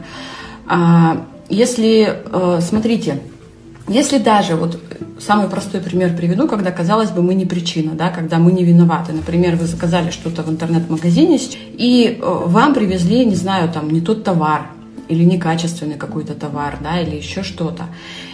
А, 0.66 1.28
если, 1.48 2.24
э, 2.26 2.60
смотрите, 2.68 3.20
если 3.88 4.18
даже, 4.18 4.56
вот 4.56 4.80
самый 5.20 5.48
простой 5.48 5.80
пример 5.80 6.18
приведу, 6.18 6.48
когда, 6.48 6.72
казалось 6.72 7.12
бы, 7.12 7.22
мы 7.22 7.36
не 7.36 7.46
причина, 7.46 7.92
да, 7.92 8.10
когда 8.10 8.40
мы 8.40 8.52
не 8.52 8.64
виноваты. 8.64 9.14
Например, 9.14 9.56
вы 9.58 9.68
заказали 9.68 10.10
что-то 10.10 10.42
в 10.42 10.50
интернет-магазине, 10.50 11.38
и 11.78 12.18
э, 12.20 12.26
вам 12.26 12.74
привезли, 12.74 13.26
не 13.26 13.36
знаю, 13.36 13.70
там, 13.72 13.92
не 13.92 14.02
тот 14.02 14.24
товар, 14.24 14.66
или 15.12 15.24
некачественный 15.26 15.98
какой-то 15.98 16.34
товар, 16.34 16.80
да, 16.82 17.02
или 17.02 17.18
еще 17.18 17.44
что-то. 17.44 17.84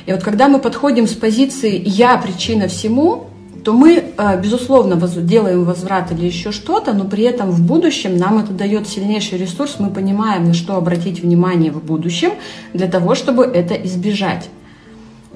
И 0.06 0.12
вот 0.12 0.24
когда 0.24 0.48
мы 0.48 0.60
подходим 0.60 1.08
с 1.08 1.14
позиции 1.14 1.82
«я 1.84 2.18
причина 2.18 2.68
всему», 2.68 3.28
то 3.64 3.74
мы, 3.74 4.14
э, 4.18 4.42
безусловно, 4.42 4.96
делаем 4.96 5.66
возврат 5.66 6.12
или 6.12 6.26
еще 6.26 6.52
что-то, 6.54 6.94
но 6.94 7.04
при 7.04 7.24
этом 7.24 7.52
в 7.52 7.62
будущем 7.62 8.16
нам 8.16 8.38
это 8.38 8.54
дает 8.54 8.88
сильнейший 8.88 9.38
ресурс, 9.38 9.76
мы 9.80 9.90
понимаем, 9.90 10.46
на 10.46 10.54
что 10.54 10.78
обратить 10.78 11.22
внимание 11.22 11.72
в 11.72 11.84
будущем 11.84 12.32
для 12.74 12.88
того, 12.88 13.16
чтобы 13.16 13.44
это 13.44 13.74
избежать. 13.74 14.50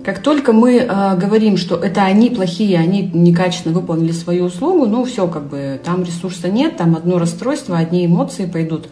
Как 0.05 0.19
только 0.19 0.53
мы 0.53 0.77
э, 0.77 1.17
говорим, 1.17 1.57
что 1.57 1.75
это 1.75 2.03
они 2.03 2.29
плохие, 2.29 2.79
они 2.79 3.09
некачественно 3.13 3.75
выполнили 3.75 4.13
свою 4.13 4.45
услугу, 4.45 4.85
ну 4.85 5.03
все, 5.03 5.27
как 5.27 5.49
бы 5.49 5.81
там 5.83 6.03
ресурса 6.03 6.47
нет, 6.47 6.77
там 6.77 6.95
одно 6.95 7.19
расстройство, 7.19 7.77
одни 7.77 8.05
эмоции 8.05 8.45
пойдут 8.45 8.87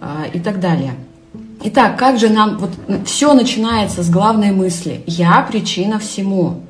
э, 0.00 0.06
и 0.34 0.40
так 0.40 0.58
далее. 0.58 0.94
Итак, 1.60 1.98
как 1.98 2.18
же 2.18 2.28
нам, 2.28 2.58
вот 2.58 2.70
все 3.04 3.34
начинается 3.34 4.04
с 4.04 4.10
главной 4.10 4.52
мысли 4.52 5.02
«я 5.06 5.40
причина 5.42 5.98
всему». 5.98 6.62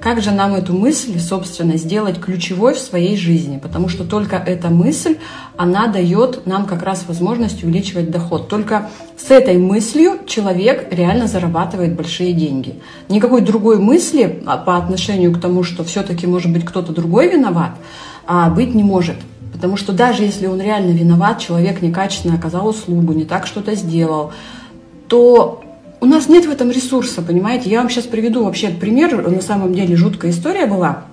Как 0.00 0.20
же 0.20 0.32
нам 0.32 0.56
эту 0.56 0.72
мысль, 0.72 1.20
собственно, 1.20 1.76
сделать 1.76 2.18
ключевой 2.18 2.74
в 2.74 2.78
своей 2.80 3.16
жизни? 3.16 3.58
Потому 3.58 3.88
что 3.88 4.02
только 4.02 4.34
эта 4.34 4.68
мысль, 4.68 5.18
она 5.56 5.86
дает 5.86 6.44
нам 6.44 6.66
как 6.66 6.82
раз 6.82 7.04
возможность 7.06 7.62
увеличивать 7.62 8.10
доход. 8.10 8.48
Только 8.48 8.90
с 9.16 9.30
этой 9.30 9.58
мыслью 9.58 10.18
человек 10.26 10.88
реально 10.90 11.28
зарабатывает 11.28 11.94
большие 11.94 12.32
деньги. 12.32 12.80
Никакой 13.08 13.42
другой 13.42 13.78
мысли 13.78 14.42
а, 14.44 14.56
по 14.56 14.76
отношению 14.76 15.32
к 15.32 15.40
тому, 15.40 15.62
что 15.62 15.84
все-таки 15.84 16.26
может 16.26 16.52
быть 16.52 16.64
кто-то 16.64 16.92
другой 16.92 17.28
виноват, 17.28 17.76
а, 18.26 18.50
быть 18.50 18.74
не 18.74 18.82
может. 18.82 19.16
Потому 19.52 19.76
что 19.76 19.92
даже 19.92 20.22
если 20.22 20.46
он 20.46 20.60
реально 20.60 20.92
виноват, 20.92 21.38
человек 21.38 21.82
некачественно 21.82 22.34
оказал 22.34 22.66
услугу, 22.66 23.12
не 23.12 23.24
так 23.24 23.46
что-то 23.46 23.74
сделал, 23.74 24.32
то 25.08 25.62
у 26.00 26.06
нас 26.06 26.28
нет 26.28 26.46
в 26.46 26.50
этом 26.50 26.70
ресурса, 26.70 27.22
понимаете? 27.22 27.70
Я 27.70 27.78
вам 27.78 27.90
сейчас 27.90 28.06
приведу 28.06 28.44
вообще 28.44 28.70
пример. 28.70 29.28
На 29.28 29.40
самом 29.40 29.72
деле 29.72 29.94
жуткая 29.94 30.32
история 30.32 30.66
была. 30.66 31.04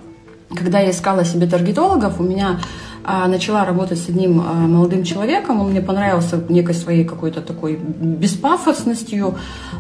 Когда 0.56 0.80
я 0.80 0.90
искала 0.90 1.26
себе 1.26 1.46
таргетологов, 1.46 2.20
у 2.20 2.24
меня 2.24 2.60
а, 3.04 3.28
начала 3.28 3.66
работать 3.66 4.00
с 4.00 4.10
одним 4.10 4.42
а, 4.42 4.54
молодым 4.54 5.04
человеком, 5.04 5.62
он 5.62 5.72
мне 5.72 5.82
понравился 5.82 6.44
некой 6.50 6.74
своей 6.74 7.06
какой-то 7.06 7.42
такой 7.42 7.76
беспафосностью, 7.76 9.36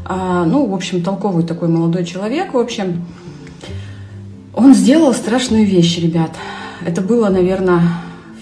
а, 0.05 0.45
ну, 0.45 0.65
в 0.67 0.73
общем, 0.75 1.01
толковый 1.01 1.43
такой 1.43 1.69
молодой 1.69 2.05
человек, 2.05 2.53
в 2.53 2.57
общем. 2.57 3.05
Он 4.53 4.73
сделал 4.75 5.13
страшную 5.13 5.65
вещь, 5.65 5.97
ребят. 5.99 6.31
Это 6.85 7.01
было, 7.01 7.29
наверное, 7.29 7.81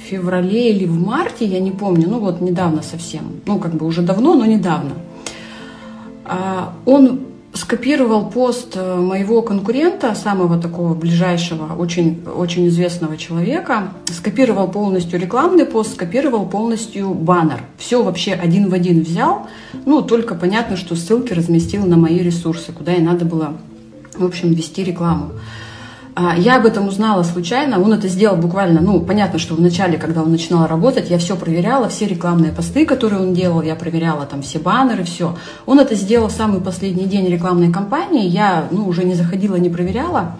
феврале 0.07 0.71
или 0.71 0.85
в 0.85 0.99
марте, 0.99 1.45
я 1.45 1.59
не 1.59 1.71
помню, 1.71 2.07
ну 2.09 2.19
вот 2.19 2.41
недавно 2.41 2.81
совсем, 2.81 3.23
ну 3.45 3.59
как 3.59 3.75
бы 3.75 3.85
уже 3.85 4.01
давно, 4.01 4.35
но 4.35 4.45
недавно. 4.45 4.91
А, 6.25 6.73
он 6.85 7.21
скопировал 7.53 8.29
пост 8.29 8.73
э, 8.75 8.95
моего 8.95 9.41
конкурента, 9.41 10.13
самого 10.15 10.59
такого 10.59 10.93
ближайшего, 10.93 11.75
очень, 11.75 12.23
очень 12.35 12.67
известного 12.67 13.17
человека, 13.17 13.93
скопировал 14.11 14.67
полностью 14.69 15.19
рекламный 15.19 15.65
пост, 15.65 15.93
скопировал 15.93 16.45
полностью 16.45 17.13
баннер. 17.13 17.61
Все 17.77 18.03
вообще 18.03 18.33
один 18.33 18.69
в 18.69 18.73
один 18.73 19.01
взял, 19.01 19.47
ну 19.85 20.01
только 20.01 20.35
понятно, 20.35 20.77
что 20.77 20.95
ссылки 20.95 21.33
разместил 21.33 21.85
на 21.85 21.97
мои 21.97 22.19
ресурсы, 22.19 22.71
куда 22.71 22.93
и 22.93 23.01
надо 23.01 23.25
было, 23.25 23.57
в 24.15 24.25
общем, 24.25 24.53
вести 24.53 24.83
рекламу. 24.83 25.31
А, 26.19 26.35
я 26.35 26.55
об 26.55 26.65
этом 26.65 26.87
узнала 26.87 27.21
случайно, 27.21 27.79
он 27.79 27.93
это 27.93 28.07
сделал 28.07 28.37
буквально, 28.37 28.81
ну, 28.81 28.99
понятно, 29.01 29.37
что 29.37 29.53
в 29.53 29.61
начале, 29.61 29.99
когда 29.99 30.23
он 30.23 30.31
начинал 30.31 30.65
работать, 30.65 31.11
я 31.11 31.19
все 31.19 31.35
проверяла, 31.35 31.89
все 31.89 32.07
рекламные 32.07 32.51
посты, 32.51 32.87
которые 32.87 33.21
он 33.21 33.35
делал, 33.35 33.61
я 33.61 33.75
проверяла 33.75 34.25
там 34.25 34.41
все 34.41 34.57
баннеры, 34.57 35.03
все. 35.03 35.35
Он 35.67 35.79
это 35.79 35.93
сделал 35.93 36.29
в 36.29 36.31
самый 36.31 36.59
последний 36.59 37.05
день 37.05 37.27
рекламной 37.27 37.71
кампании, 37.71 38.27
я, 38.27 38.67
ну, 38.71 38.87
уже 38.87 39.03
не 39.03 39.13
заходила, 39.13 39.57
не 39.57 39.69
проверяла. 39.69 40.37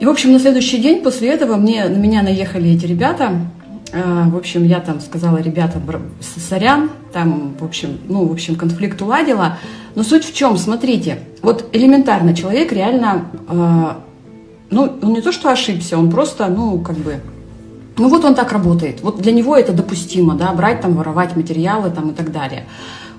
И, 0.00 0.06
в 0.06 0.08
общем, 0.08 0.32
на 0.32 0.40
следующий 0.40 0.78
день 0.78 1.02
после 1.02 1.28
этого 1.28 1.56
мне, 1.56 1.84
на 1.84 1.98
меня 1.98 2.22
наехали 2.22 2.70
эти 2.70 2.86
ребята, 2.86 3.32
а, 3.92 4.30
в 4.30 4.36
общем, 4.36 4.64
я 4.64 4.80
там 4.80 5.00
сказала, 5.00 5.42
ребята, 5.42 5.78
сорян, 6.48 6.88
там, 7.12 7.54
в 7.60 7.64
общем, 7.66 7.98
ну, 8.08 8.24
в 8.26 8.32
общем, 8.32 8.56
конфликт 8.56 9.02
уладила. 9.02 9.58
Но 9.94 10.04
суть 10.04 10.24
в 10.24 10.34
чем, 10.34 10.56
смотрите, 10.56 11.18
вот 11.42 11.68
элементарно 11.74 12.34
человек 12.34 12.72
реально 12.72 13.26
а, 13.46 13.98
ну, 14.70 14.92
он 15.02 15.12
не 15.12 15.20
то, 15.20 15.32
что 15.32 15.50
ошибся, 15.50 15.98
он 15.98 16.10
просто, 16.10 16.46
ну, 16.48 16.78
как 16.80 16.96
бы, 16.96 17.20
ну 17.96 18.08
вот 18.08 18.24
он 18.24 18.34
так 18.34 18.52
работает. 18.52 19.02
Вот 19.02 19.20
для 19.20 19.32
него 19.32 19.56
это 19.56 19.72
допустимо, 19.72 20.34
да, 20.34 20.52
брать 20.52 20.80
там, 20.80 20.94
воровать 20.94 21.36
материалы 21.36 21.90
там 21.90 22.10
и 22.10 22.14
так 22.14 22.32
далее. 22.32 22.66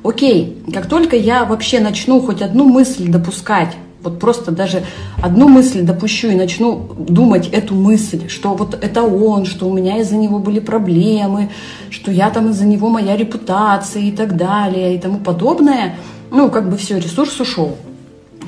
Окей, 0.04 0.62
как 0.74 0.88
только 0.88 1.16
я 1.16 1.46
вообще 1.46 1.80
начну 1.80 2.20
хоть 2.22 2.42
одну 2.42 2.66
мысль 2.66 3.10
допускать, 3.10 3.76
вот 4.06 4.20
просто 4.20 4.52
даже 4.52 4.84
одну 5.22 5.48
мысль 5.48 5.82
допущу 5.82 6.28
и 6.28 6.36
начну 6.36 6.90
думать 6.98 7.48
эту 7.48 7.74
мысль, 7.74 8.30
что 8.30 8.54
вот 8.54 8.76
это 8.76 9.02
он, 9.02 9.46
что 9.46 9.68
у 9.68 9.74
меня 9.74 9.98
из-за 10.02 10.16
него 10.16 10.38
были 10.38 10.60
проблемы, 10.60 11.50
что 11.90 12.12
я 12.12 12.30
там 12.30 12.52
из-за 12.52 12.66
него 12.66 12.90
моя 12.90 13.18
репутация 13.18 14.04
и 14.04 14.12
так 14.12 14.38
далее 14.38 14.96
и 14.96 15.00
тому 15.00 15.18
подобное, 15.18 15.96
ну, 16.32 16.52
как 16.52 16.70
бы 16.70 16.78
все, 16.78 17.00
ресурс 17.00 17.40
ушел. 17.40 17.76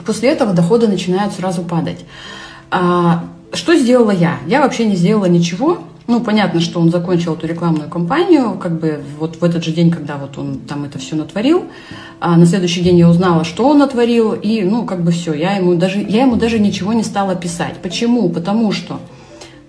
После 0.05 0.29
этого 0.29 0.53
доходы 0.53 0.87
начинают 0.87 1.33
сразу 1.33 1.63
падать. 1.63 2.05
А, 2.71 3.25
что 3.53 3.75
сделала 3.75 4.11
я? 4.11 4.39
Я 4.47 4.61
вообще 4.61 4.85
не 4.85 4.95
сделала 4.95 5.25
ничего. 5.25 5.79
Ну, 6.07 6.21
понятно, 6.21 6.61
что 6.61 6.79
он 6.79 6.89
закончил 6.89 7.33
эту 7.33 7.47
рекламную 7.47 7.89
кампанию, 7.89 8.53
как 8.53 8.79
бы 8.79 9.01
вот 9.19 9.41
в 9.41 9.43
этот 9.43 9.65
же 9.65 9.71
день, 9.71 9.91
когда 9.91 10.15
вот 10.15 10.37
он 10.37 10.59
там 10.59 10.85
это 10.85 10.99
все 10.99 11.17
натворил. 11.17 11.65
А 12.21 12.37
на 12.37 12.45
следующий 12.45 12.81
день 12.81 12.97
я 12.97 13.09
узнала, 13.09 13.43
что 13.43 13.67
он 13.67 13.79
натворил, 13.79 14.31
и, 14.31 14.63
ну, 14.63 14.85
как 14.85 15.03
бы 15.03 15.11
все, 15.11 15.33
я 15.33 15.57
ему 15.57 15.75
даже, 15.75 15.99
я 15.99 16.21
ему 16.21 16.37
даже 16.37 16.59
ничего 16.59 16.93
не 16.93 17.03
стала 17.03 17.35
писать. 17.35 17.75
Почему? 17.83 18.29
Потому 18.29 18.71
что 18.71 19.01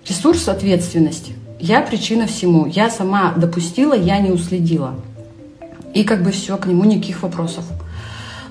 ресурс 0.07 0.47
ответственности 0.47 1.33
Я 1.59 1.81
причина 1.81 2.25
всему. 2.25 2.65
Я 2.65 2.89
сама 2.89 3.33
допустила, 3.35 3.93
я 3.93 4.19
не 4.19 4.31
уследила. 4.31 4.95
И 5.93 6.03
как 6.03 6.23
бы 6.23 6.31
все, 6.31 6.55
к 6.55 6.65
нему 6.67 6.85
никаких 6.85 7.21
вопросов. 7.21 7.65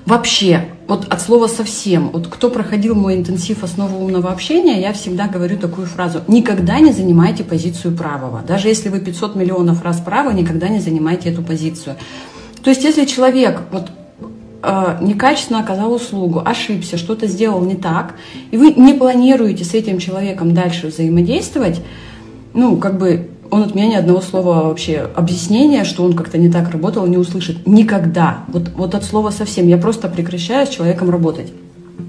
Вообще, 0.05 0.69
вот 0.89 1.05
от 1.07 1.21
слова 1.21 1.45
совсем, 1.45 2.09
вот 2.09 2.27
кто 2.27 2.49
проходил 2.49 2.95
мой 2.95 3.15
интенсив 3.15 3.63
основы 3.63 4.03
умного 4.03 4.31
общения, 4.31 4.81
я 4.81 4.91
всегда 4.91 5.27
говорю 5.27 5.55
такую 5.57 5.85
фразу. 5.85 6.21
Никогда 6.27 6.79
не 6.79 6.91
занимайте 6.91 7.43
позицию 7.43 7.95
правого. 7.95 8.41
Даже 8.45 8.69
если 8.69 8.89
вы 8.89 8.99
500 8.99 9.35
миллионов 9.35 9.83
раз 9.83 9.99
правы, 9.99 10.33
никогда 10.33 10.67
не 10.67 10.79
занимайте 10.79 11.29
эту 11.29 11.43
позицию. 11.43 11.95
То 12.63 12.71
есть, 12.71 12.83
если 12.83 13.05
человек 13.05 13.61
вот, 13.71 13.91
э, 14.63 14.97
некачественно 15.01 15.59
оказал 15.59 15.93
услугу, 15.93 16.41
ошибся, 16.43 16.97
что-то 16.97 17.27
сделал 17.27 17.63
не 17.63 17.75
так, 17.75 18.15
и 18.49 18.57
вы 18.57 18.71
не 18.71 18.95
планируете 18.95 19.65
с 19.65 19.75
этим 19.75 19.99
человеком 19.99 20.55
дальше 20.55 20.87
взаимодействовать, 20.87 21.81
ну, 22.55 22.77
как 22.77 22.97
бы 22.97 23.29
он 23.51 23.63
от 23.63 23.75
меня 23.75 23.87
ни 23.87 23.95
одного 23.95 24.21
слова 24.21 24.67
вообще 24.67 25.09
объяснения, 25.15 25.83
что 25.83 26.03
он 26.03 26.13
как-то 26.13 26.37
не 26.37 26.49
так 26.49 26.69
работал, 26.71 27.05
не 27.07 27.17
услышит. 27.17 27.65
Никогда. 27.65 28.39
Вот, 28.47 28.69
вот 28.75 28.95
от 28.95 29.03
слова 29.03 29.31
совсем. 29.31 29.67
Я 29.67 29.77
просто 29.77 30.07
прекращаю 30.07 30.67
с 30.67 30.69
человеком 30.69 31.09
работать. 31.09 31.51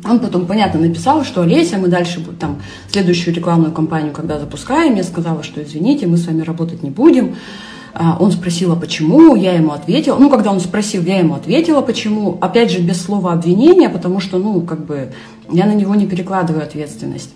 Он 0.08 0.18
потом, 0.18 0.46
понятно, 0.46 0.80
написал, 0.80 1.24
что 1.24 1.42
Олеся, 1.42 1.76
мы 1.76 1.88
дальше 1.88 2.24
там 2.38 2.58
следующую 2.90 3.34
рекламную 3.34 3.72
кампанию, 3.72 4.12
когда 4.12 4.38
запускаем, 4.38 4.94
я 4.94 5.02
сказала, 5.02 5.42
что 5.42 5.62
извините, 5.62 6.06
мы 6.06 6.16
с 6.16 6.26
вами 6.26 6.42
работать 6.42 6.82
не 6.82 6.90
будем. 6.90 7.36
А, 7.92 8.16
он 8.20 8.30
спросил, 8.30 8.72
а 8.72 8.76
почему, 8.76 9.34
я 9.34 9.52
ему 9.52 9.72
ответила. 9.72 10.16
Ну, 10.16 10.30
когда 10.30 10.52
он 10.52 10.60
спросил, 10.60 11.02
я 11.02 11.18
ему 11.18 11.34
ответила, 11.34 11.80
почему. 11.80 12.38
Опять 12.40 12.70
же, 12.70 12.80
без 12.80 13.02
слова 13.02 13.32
обвинения, 13.32 13.88
потому 13.88 14.20
что, 14.20 14.38
ну, 14.38 14.60
как 14.60 14.86
бы, 14.86 15.12
я 15.50 15.66
на 15.66 15.74
него 15.74 15.94
не 15.94 16.06
перекладываю 16.06 16.62
ответственность 16.62 17.30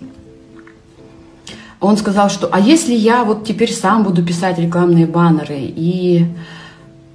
он 1.79 1.97
сказал, 1.97 2.29
что 2.29 2.49
а 2.51 2.59
если 2.59 2.93
я 2.93 3.23
вот 3.23 3.45
теперь 3.45 3.71
сам 3.71 4.03
буду 4.03 4.23
писать 4.23 4.59
рекламные 4.59 5.05
баннеры 5.05 5.57
и 5.59 6.25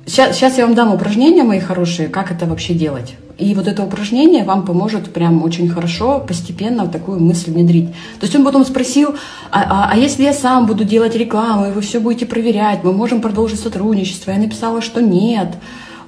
сейчас, 0.07 0.37
сейчас 0.37 0.59
я 0.59 0.67
вам 0.67 0.75
дам 0.75 0.95
упражнения 0.95 1.43
мои 1.43 1.61
хорошие, 1.61 2.09
как 2.09 2.31
это 2.31 2.47
вообще 2.47 2.75
делать. 2.75 3.15
И 3.41 3.55
вот 3.55 3.67
это 3.67 3.83
упражнение 3.83 4.45
вам 4.45 4.67
поможет 4.67 5.15
прям 5.15 5.43
очень 5.43 5.69
хорошо 5.69 6.21
постепенно 6.21 6.87
такую 6.87 7.21
мысль 7.21 7.51
внедрить. 7.51 7.89
То 8.21 8.27
есть 8.27 8.37
он 8.37 8.45
потом 8.45 8.67
спросил, 8.67 9.15
а, 9.51 9.63
а, 9.63 9.91
а 9.93 9.97
если 9.97 10.25
я 10.25 10.35
сам 10.35 10.67
буду 10.67 10.85
делать 10.85 11.17
рекламу, 11.17 11.67
и 11.67 11.73
вы 11.73 11.81
все 11.81 12.01
будете 12.01 12.27
проверять, 12.27 12.85
мы 12.85 12.93
можем 12.93 13.23
продолжить 13.23 13.61
сотрудничество? 13.61 14.31
Я 14.31 14.39
написала, 14.39 14.83
что 14.83 15.01
нет. 15.01 15.49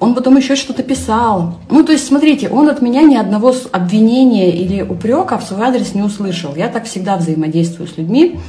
Он 0.03 0.17
потом 0.17 0.37
еще 0.37 0.57
что-то 0.57 0.83
писал. 0.83 1.61
Ну, 1.71 1.85
то 1.85 1.93
есть, 1.93 2.09
смотрите, 2.09 2.49
он 2.49 2.69
от 2.69 2.83
меня 2.83 3.03
ни 3.03 3.15
одного 3.15 3.55
обвинения 3.71 4.51
или 4.51 4.83
упрека 4.83 5.39
в 5.39 5.45
свой 5.45 5.65
адрес 5.65 5.95
не 5.95 6.03
услышал. 6.03 6.57
Я 6.57 6.67
так 6.67 6.87
всегда 6.87 7.17
взаимодействую 7.17 7.87
с 7.87 7.97
людьми. 7.97 8.41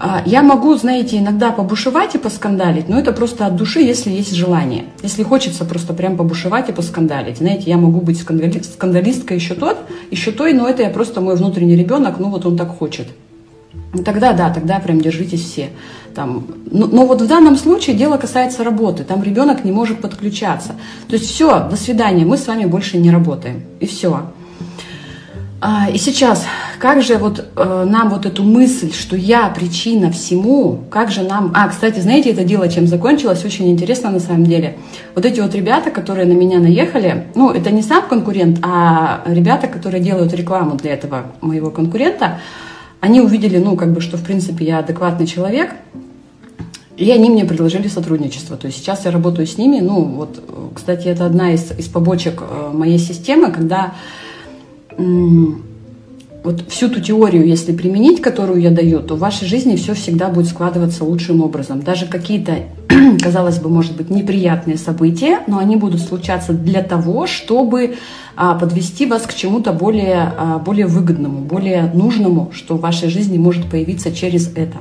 А, 0.00 0.22
я 0.24 0.42
могу, 0.42 0.74
знаете, 0.76 1.18
иногда 1.18 1.50
побушевать 1.50 2.14
и 2.14 2.18
поскандалить, 2.18 2.88
но 2.88 2.98
это 2.98 3.12
просто 3.12 3.44
от 3.44 3.56
души, 3.56 3.80
если 3.80 4.08
есть 4.08 4.34
желание. 4.34 4.86
Если 5.02 5.22
хочется 5.24 5.66
просто 5.66 5.92
прям 5.92 6.16
побушевать 6.16 6.70
и 6.70 6.72
поскандалить. 6.72 7.36
Знаете, 7.36 7.64
я 7.66 7.76
могу 7.76 8.00
быть 8.00 8.18
скандалисткой 8.18 9.36
еще 9.36 9.54
тот, 9.54 9.76
еще 10.10 10.30
той, 10.30 10.54
но 10.54 10.66
это 10.66 10.84
я 10.84 10.88
просто 10.88 11.20
мой 11.20 11.36
внутренний 11.36 11.76
ребенок, 11.76 12.18
ну 12.18 12.30
вот 12.30 12.46
он 12.46 12.56
так 12.56 12.68
хочет. 12.68 13.08
Тогда 14.04 14.32
да, 14.32 14.50
тогда 14.50 14.78
прям 14.80 15.00
держитесь 15.00 15.42
все. 15.42 15.70
Там. 16.14 16.46
Но, 16.70 16.86
но 16.86 17.06
вот 17.06 17.22
в 17.22 17.26
данном 17.26 17.56
случае 17.56 17.96
дело 17.96 18.18
касается 18.18 18.64
работы. 18.64 19.04
Там 19.04 19.22
ребенок 19.22 19.64
не 19.64 19.72
может 19.72 20.00
подключаться. 20.00 20.74
То 21.08 21.14
есть 21.14 21.26
все, 21.26 21.66
до 21.68 21.76
свидания, 21.76 22.24
мы 22.24 22.36
с 22.36 22.46
вами 22.46 22.66
больше 22.66 22.98
не 22.98 23.10
работаем. 23.10 23.62
И 23.80 23.86
все. 23.86 24.22
А, 25.60 25.88
и 25.90 25.98
сейчас, 25.98 26.46
как 26.78 27.02
же 27.02 27.16
вот 27.16 27.44
э, 27.56 27.86
нам 27.88 28.10
вот 28.10 28.26
эту 28.26 28.44
мысль, 28.44 28.92
что 28.92 29.16
я 29.16 29.48
причина 29.48 30.12
всему, 30.12 30.84
как 30.88 31.10
же 31.10 31.22
нам... 31.22 31.50
А, 31.52 31.68
кстати, 31.68 31.98
знаете, 31.98 32.30
это 32.30 32.44
дело 32.44 32.68
чем 32.68 32.86
закончилось? 32.86 33.44
Очень 33.44 33.68
интересно 33.72 34.10
на 34.10 34.20
самом 34.20 34.44
деле. 34.44 34.76
Вот 35.16 35.24
эти 35.24 35.40
вот 35.40 35.56
ребята, 35.56 35.90
которые 35.90 36.26
на 36.26 36.34
меня 36.34 36.60
наехали, 36.60 37.26
ну, 37.34 37.50
это 37.50 37.72
не 37.72 37.82
сам 37.82 38.06
конкурент, 38.06 38.60
а 38.62 39.22
ребята, 39.26 39.66
которые 39.66 40.00
делают 40.00 40.32
рекламу 40.32 40.76
для 40.76 40.92
этого 40.92 41.24
моего 41.40 41.70
конкурента, 41.70 42.38
они 43.00 43.20
увидели, 43.20 43.58
ну, 43.58 43.76
как 43.76 43.92
бы, 43.92 44.00
что, 44.00 44.16
в 44.16 44.24
принципе, 44.24 44.64
я 44.64 44.78
адекватный 44.78 45.26
человек, 45.26 45.74
и 46.96 47.10
они 47.12 47.30
мне 47.30 47.44
предложили 47.44 47.86
сотрудничество. 47.86 48.56
То 48.56 48.66
есть 48.66 48.78
сейчас 48.78 49.04
я 49.04 49.12
работаю 49.12 49.46
с 49.46 49.56
ними. 49.56 49.78
Ну, 49.78 50.02
вот, 50.02 50.42
кстати, 50.74 51.06
это 51.06 51.26
одна 51.26 51.52
из, 51.52 51.70
из 51.78 51.86
побочек 51.86 52.42
э, 52.42 52.70
моей 52.72 52.98
системы, 52.98 53.52
когда 53.52 53.94
вот 56.48 56.64
всю 56.70 56.88
ту 56.88 57.00
теорию, 57.00 57.46
если 57.46 57.76
применить, 57.76 58.22
которую 58.22 58.62
я 58.62 58.70
даю, 58.70 59.00
то 59.00 59.16
в 59.16 59.18
вашей 59.18 59.46
жизни 59.46 59.76
все 59.76 59.92
всегда 59.92 60.28
будет 60.28 60.46
складываться 60.46 61.04
лучшим 61.04 61.42
образом. 61.42 61.82
Даже 61.82 62.06
какие-то, 62.06 62.60
казалось 63.22 63.58
бы, 63.58 63.68
может 63.68 63.94
быть, 63.96 64.08
неприятные 64.08 64.78
события, 64.78 65.40
но 65.46 65.58
они 65.58 65.76
будут 65.76 66.00
случаться 66.00 66.54
для 66.54 66.82
того, 66.82 67.26
чтобы 67.26 67.96
а, 68.34 68.54
подвести 68.54 69.04
вас 69.04 69.26
к 69.26 69.34
чему-то 69.34 69.74
более, 69.74 70.32
а, 70.38 70.58
более 70.58 70.86
выгодному, 70.86 71.40
более 71.40 71.90
нужному, 71.92 72.50
что 72.54 72.76
в 72.76 72.80
вашей 72.80 73.10
жизни 73.10 73.36
может 73.36 73.66
появиться 73.66 74.10
через 74.10 74.50
это. 74.56 74.78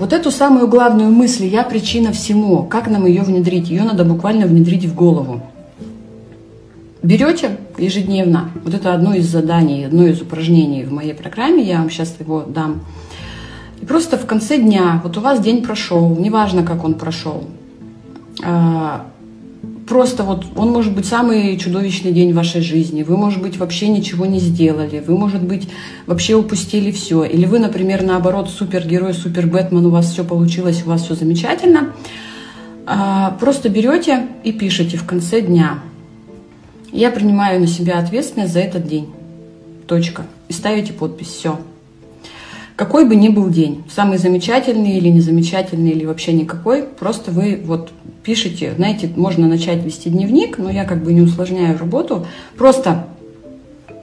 Вот 0.00 0.14
эту 0.14 0.30
самую 0.30 0.68
главную 0.68 1.10
мысль 1.10 1.44
«я 1.44 1.64
причина 1.64 2.12
всему», 2.12 2.62
как 2.62 2.88
нам 2.88 3.04
ее 3.04 3.20
внедрить? 3.20 3.68
Ее 3.68 3.82
надо 3.82 4.06
буквально 4.06 4.46
внедрить 4.46 4.86
в 4.86 4.94
голову. 4.94 5.42
Берете 7.04 7.58
ежедневно, 7.76 8.48
вот 8.64 8.72
это 8.72 8.94
одно 8.94 9.12
из 9.12 9.26
заданий, 9.26 9.84
одно 9.84 10.06
из 10.06 10.22
упражнений 10.22 10.84
в 10.84 10.90
моей 10.90 11.12
программе, 11.12 11.62
я 11.62 11.80
вам 11.80 11.90
сейчас 11.90 12.16
его 12.18 12.44
дам. 12.48 12.80
И 13.82 13.84
просто 13.84 14.16
в 14.16 14.24
конце 14.24 14.56
дня, 14.56 15.02
вот 15.04 15.18
у 15.18 15.20
вас 15.20 15.38
день 15.38 15.62
прошел, 15.62 16.16
неважно, 16.18 16.62
как 16.62 16.82
он 16.82 16.94
прошел, 16.94 17.44
а, 18.42 19.04
просто 19.86 20.22
вот 20.22 20.46
он 20.56 20.70
может 20.70 20.94
быть 20.94 21.04
самый 21.04 21.58
чудовищный 21.58 22.10
день 22.10 22.32
в 22.32 22.36
вашей 22.36 22.62
жизни. 22.62 23.02
Вы, 23.02 23.18
может 23.18 23.42
быть, 23.42 23.58
вообще 23.58 23.88
ничего 23.88 24.24
не 24.24 24.38
сделали. 24.38 25.04
Вы, 25.06 25.18
может 25.18 25.42
быть, 25.42 25.68
вообще 26.06 26.36
упустили 26.36 26.90
все. 26.90 27.24
Или 27.24 27.44
вы, 27.44 27.58
например, 27.58 28.02
наоборот, 28.02 28.48
супергерой, 28.48 29.12
супер 29.12 29.46
Бэтмен, 29.46 29.84
у 29.84 29.90
вас 29.90 30.10
все 30.10 30.24
получилось, 30.24 30.84
у 30.86 30.88
вас 30.88 31.02
все 31.02 31.14
замечательно. 31.14 31.92
А, 32.86 33.36
просто 33.38 33.68
берете 33.68 34.26
и 34.42 34.52
пишете 34.52 34.96
в 34.96 35.04
конце 35.04 35.42
дня. 35.42 35.80
Я 36.94 37.10
принимаю 37.10 37.60
на 37.60 37.66
себя 37.66 37.98
ответственность 37.98 38.52
за 38.52 38.60
этот 38.60 38.86
день. 38.86 39.10
Точка. 39.88 40.26
И 40.48 40.52
ставите 40.52 40.92
подпись. 40.92 41.26
Все. 41.26 41.58
Какой 42.76 43.04
бы 43.04 43.16
ни 43.16 43.28
был 43.28 43.50
день, 43.50 43.82
самый 43.92 44.16
замечательный 44.16 44.96
или 44.96 45.08
незамечательный, 45.08 45.90
или 45.90 46.04
вообще 46.04 46.32
никакой, 46.32 46.84
просто 46.84 47.32
вы 47.32 47.60
вот 47.64 47.90
пишите, 48.22 48.74
знаете, 48.76 49.10
можно 49.16 49.48
начать 49.48 49.84
вести 49.84 50.08
дневник, 50.08 50.58
но 50.58 50.70
я 50.70 50.84
как 50.84 51.02
бы 51.02 51.12
не 51.12 51.20
усложняю 51.20 51.76
работу, 51.76 52.26
просто 52.56 53.06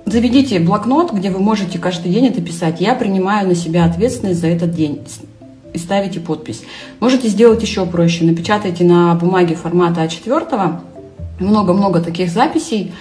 заведите 0.06 0.60
блокнот, 0.60 1.13
где 1.13 1.30
вы 1.32 1.39
можете 1.39 1.80
каждый 1.80 2.12
день 2.12 2.27
это 2.27 2.41
писать. 2.41 2.82
Я 2.82 2.95
принимаю 2.95 3.47
на 3.47 3.56
себя 3.56 3.86
ответственность 3.86 4.41
за 4.41 4.47
этот 4.47 4.71
день 4.71 4.99
и 5.73 5.77
ставите 5.77 6.19
подпись. 6.19 6.63
Можете 6.99 7.30
сделать 7.30 7.62
еще 7.62 7.86
проще. 7.86 8.25
Напечатайте 8.25 8.84
на 8.84 9.15
бумаге 9.15 9.56
формата 9.56 10.04
А4 10.04 10.82
много-много 11.41 11.99
таких 11.99 12.30
записей, 12.30 12.93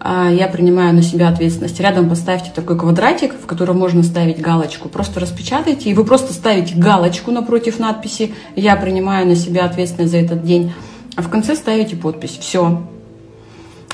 а, 0.00 0.30
я 0.30 0.48
принимаю 0.48 0.94
на 0.94 1.02
себя 1.02 1.28
ответственность. 1.28 1.78
Рядом 1.80 2.08
поставьте 2.08 2.50
такой 2.54 2.78
квадратик, 2.78 3.34
в 3.34 3.46
котором 3.46 3.78
можно 3.78 4.02
ставить 4.02 4.40
галочку. 4.40 4.88
Просто 4.88 5.20
распечатайте, 5.20 5.90
и 5.90 5.94
вы 5.94 6.04
просто 6.04 6.32
ставите 6.32 6.74
галочку 6.74 7.30
напротив 7.30 7.78
надписи 7.78 8.34
«Я 8.56 8.76
принимаю 8.76 9.26
на 9.26 9.36
себя 9.36 9.64
ответственность 9.64 10.12
за 10.12 10.18
этот 10.18 10.44
день», 10.44 10.72
а 11.14 11.22
в 11.22 11.28
конце 11.28 11.54
ставите 11.54 11.96
подпись 11.96 12.38
«Все». 12.40 12.82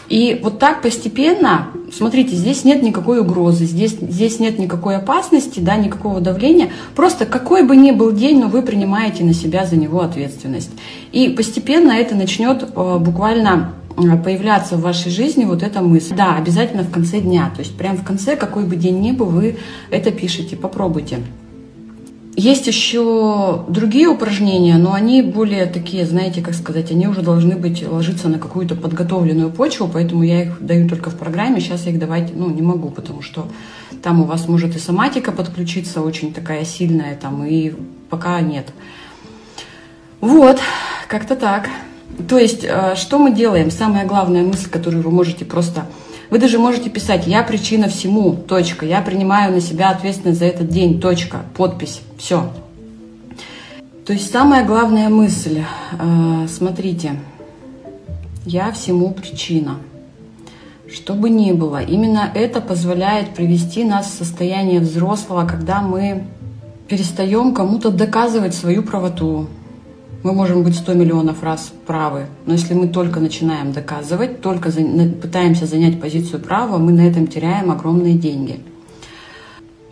И 0.08 0.40
вот 0.42 0.58
так 0.58 0.80
постепенно, 0.82 1.68
смотрите, 1.92 2.34
здесь 2.34 2.64
нет 2.64 2.82
никакой 2.82 3.20
угрозы, 3.20 3.66
здесь, 3.66 3.92
здесь 3.92 4.40
нет 4.40 4.58
никакой 4.58 4.96
опасности, 4.96 5.60
да, 5.60 5.76
никакого 5.76 6.20
давления. 6.20 6.70
Просто 6.94 7.26
какой 7.26 7.62
бы 7.62 7.76
ни 7.76 7.90
был 7.90 8.12
день, 8.12 8.40
но 8.40 8.48
вы 8.48 8.62
принимаете 8.62 9.24
на 9.24 9.34
себя 9.34 9.66
за 9.66 9.76
него 9.76 10.00
ответственность. 10.00 10.70
И 11.12 11.28
постепенно 11.28 11.92
это 11.92 12.14
начнет 12.14 12.62
э, 12.62 12.98
буквально 12.98 13.74
Э, 13.98 14.16
появляться 14.16 14.76
в 14.76 14.82
вашей 14.82 15.10
жизни 15.10 15.44
вот 15.44 15.62
эта 15.62 15.80
мысль. 15.80 16.14
Да, 16.14 16.36
обязательно 16.36 16.82
в 16.82 16.90
конце 16.90 17.20
дня. 17.20 17.50
То 17.54 17.60
есть 17.60 17.76
прям 17.76 17.96
в 17.96 18.04
конце, 18.04 18.36
какой 18.36 18.64
бы 18.64 18.76
день 18.76 19.00
ни 19.00 19.12
был, 19.12 19.26
вы 19.26 19.56
это 19.90 20.10
пишете. 20.10 20.56
Попробуйте. 20.56 21.18
Есть 22.38 22.68
еще 22.68 23.64
другие 23.66 24.06
упражнения, 24.06 24.76
но 24.76 24.92
они 24.92 25.22
более 25.22 25.66
такие, 25.66 26.06
знаете, 26.06 26.40
как 26.40 26.54
сказать, 26.54 26.92
они 26.92 27.08
уже 27.08 27.20
должны 27.20 27.56
быть 27.56 27.84
ложиться 27.84 28.28
на 28.28 28.38
какую-то 28.38 28.76
подготовленную 28.76 29.50
почву, 29.50 29.90
поэтому 29.92 30.22
я 30.22 30.44
их 30.44 30.64
даю 30.64 30.88
только 30.88 31.10
в 31.10 31.16
программе. 31.16 31.58
Сейчас 31.58 31.86
я 31.86 31.90
их 31.90 31.98
давать, 31.98 32.36
ну, 32.36 32.48
не 32.48 32.62
могу, 32.62 32.90
потому 32.90 33.22
что 33.22 33.48
там 34.04 34.20
у 34.20 34.24
вас 34.24 34.46
может 34.46 34.76
и 34.76 34.78
соматика 34.78 35.32
подключиться 35.32 36.00
очень 36.00 36.32
такая 36.32 36.64
сильная, 36.64 37.16
там, 37.16 37.44
и 37.44 37.72
пока 38.08 38.40
нет. 38.40 38.68
Вот, 40.20 40.60
как-то 41.08 41.34
так. 41.34 41.68
То 42.28 42.38
есть, 42.38 42.62
э, 42.62 42.94
что 42.94 43.18
мы 43.18 43.34
делаем? 43.34 43.72
Самая 43.72 44.06
главная 44.06 44.44
мысль, 44.44 44.70
которую 44.70 45.02
вы 45.02 45.10
можете 45.10 45.44
просто... 45.44 45.86
Вы 46.30 46.38
даже 46.38 46.58
можете 46.58 46.90
писать 46.90 47.26
«Я 47.26 47.42
причина 47.42 47.88
всему», 47.88 48.34
точка. 48.34 48.84
«Я 48.84 49.00
принимаю 49.00 49.52
на 49.52 49.60
себя 49.60 49.90
ответственность 49.90 50.38
за 50.38 50.44
этот 50.44 50.68
день», 50.68 51.00
точка. 51.00 51.42
Подпись. 51.56 52.00
Все. 52.18 52.52
То 54.04 54.12
есть 54.12 54.30
самая 54.30 54.66
главная 54.66 55.08
мысль, 55.08 55.62
э, 55.98 56.46
смотрите, 56.48 57.16
я 58.44 58.72
всему 58.72 59.10
причина. 59.10 59.76
Что 60.90 61.12
бы 61.12 61.28
ни 61.28 61.52
было, 61.52 61.82
именно 61.82 62.30
это 62.34 62.62
позволяет 62.62 63.34
привести 63.34 63.84
нас 63.84 64.06
в 64.06 64.16
состояние 64.16 64.80
взрослого, 64.80 65.46
когда 65.46 65.82
мы 65.82 66.24
перестаем 66.88 67.54
кому-то 67.54 67.90
доказывать 67.90 68.54
свою 68.54 68.82
правоту. 68.82 69.48
Мы 70.24 70.32
можем 70.32 70.64
быть 70.64 70.74
100 70.74 70.94
миллионов 70.94 71.44
раз 71.44 71.72
правы, 71.86 72.26
но 72.44 72.54
если 72.54 72.74
мы 72.74 72.88
только 72.88 73.20
начинаем 73.20 73.72
доказывать, 73.72 74.40
только 74.40 74.70
за, 74.70 74.80
пытаемся 74.80 75.66
занять 75.66 76.00
позицию 76.00 76.40
права, 76.40 76.78
мы 76.78 76.90
на 76.90 77.02
этом 77.02 77.28
теряем 77.28 77.70
огромные 77.70 78.14
деньги. 78.14 78.58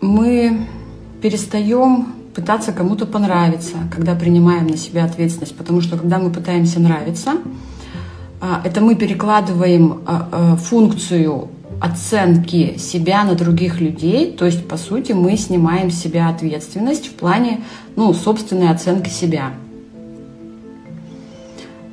Мы 0.01 0.67
перестаем 1.21 2.13
пытаться 2.35 2.73
кому-то 2.73 3.05
понравиться, 3.05 3.77
когда 3.89 4.15
принимаем 4.15 4.67
на 4.67 4.75
себя 4.75 5.05
ответственность, 5.05 5.55
потому 5.55 5.79
что 5.79 5.97
когда 5.97 6.19
мы 6.19 6.29
пытаемся 6.29 6.81
нравиться, 6.81 7.35
а, 8.41 8.61
это 8.65 8.81
мы 8.81 8.95
перекладываем 8.95 10.01
а, 10.05 10.29
а, 10.31 10.55
функцию 10.57 11.47
оценки 11.79 12.77
себя 12.77 13.23
на 13.23 13.35
других 13.35 13.79
людей, 13.79 14.33
то 14.33 14.45
есть, 14.45 14.67
по 14.67 14.77
сути, 14.77 15.13
мы 15.13 15.37
снимаем 15.37 15.89
с 15.89 15.99
себя 15.99 16.27
ответственность 16.29 17.07
в 17.07 17.13
плане 17.13 17.61
ну, 17.95 18.13
собственной 18.13 18.69
оценки 18.69 19.09
себя. 19.09 19.53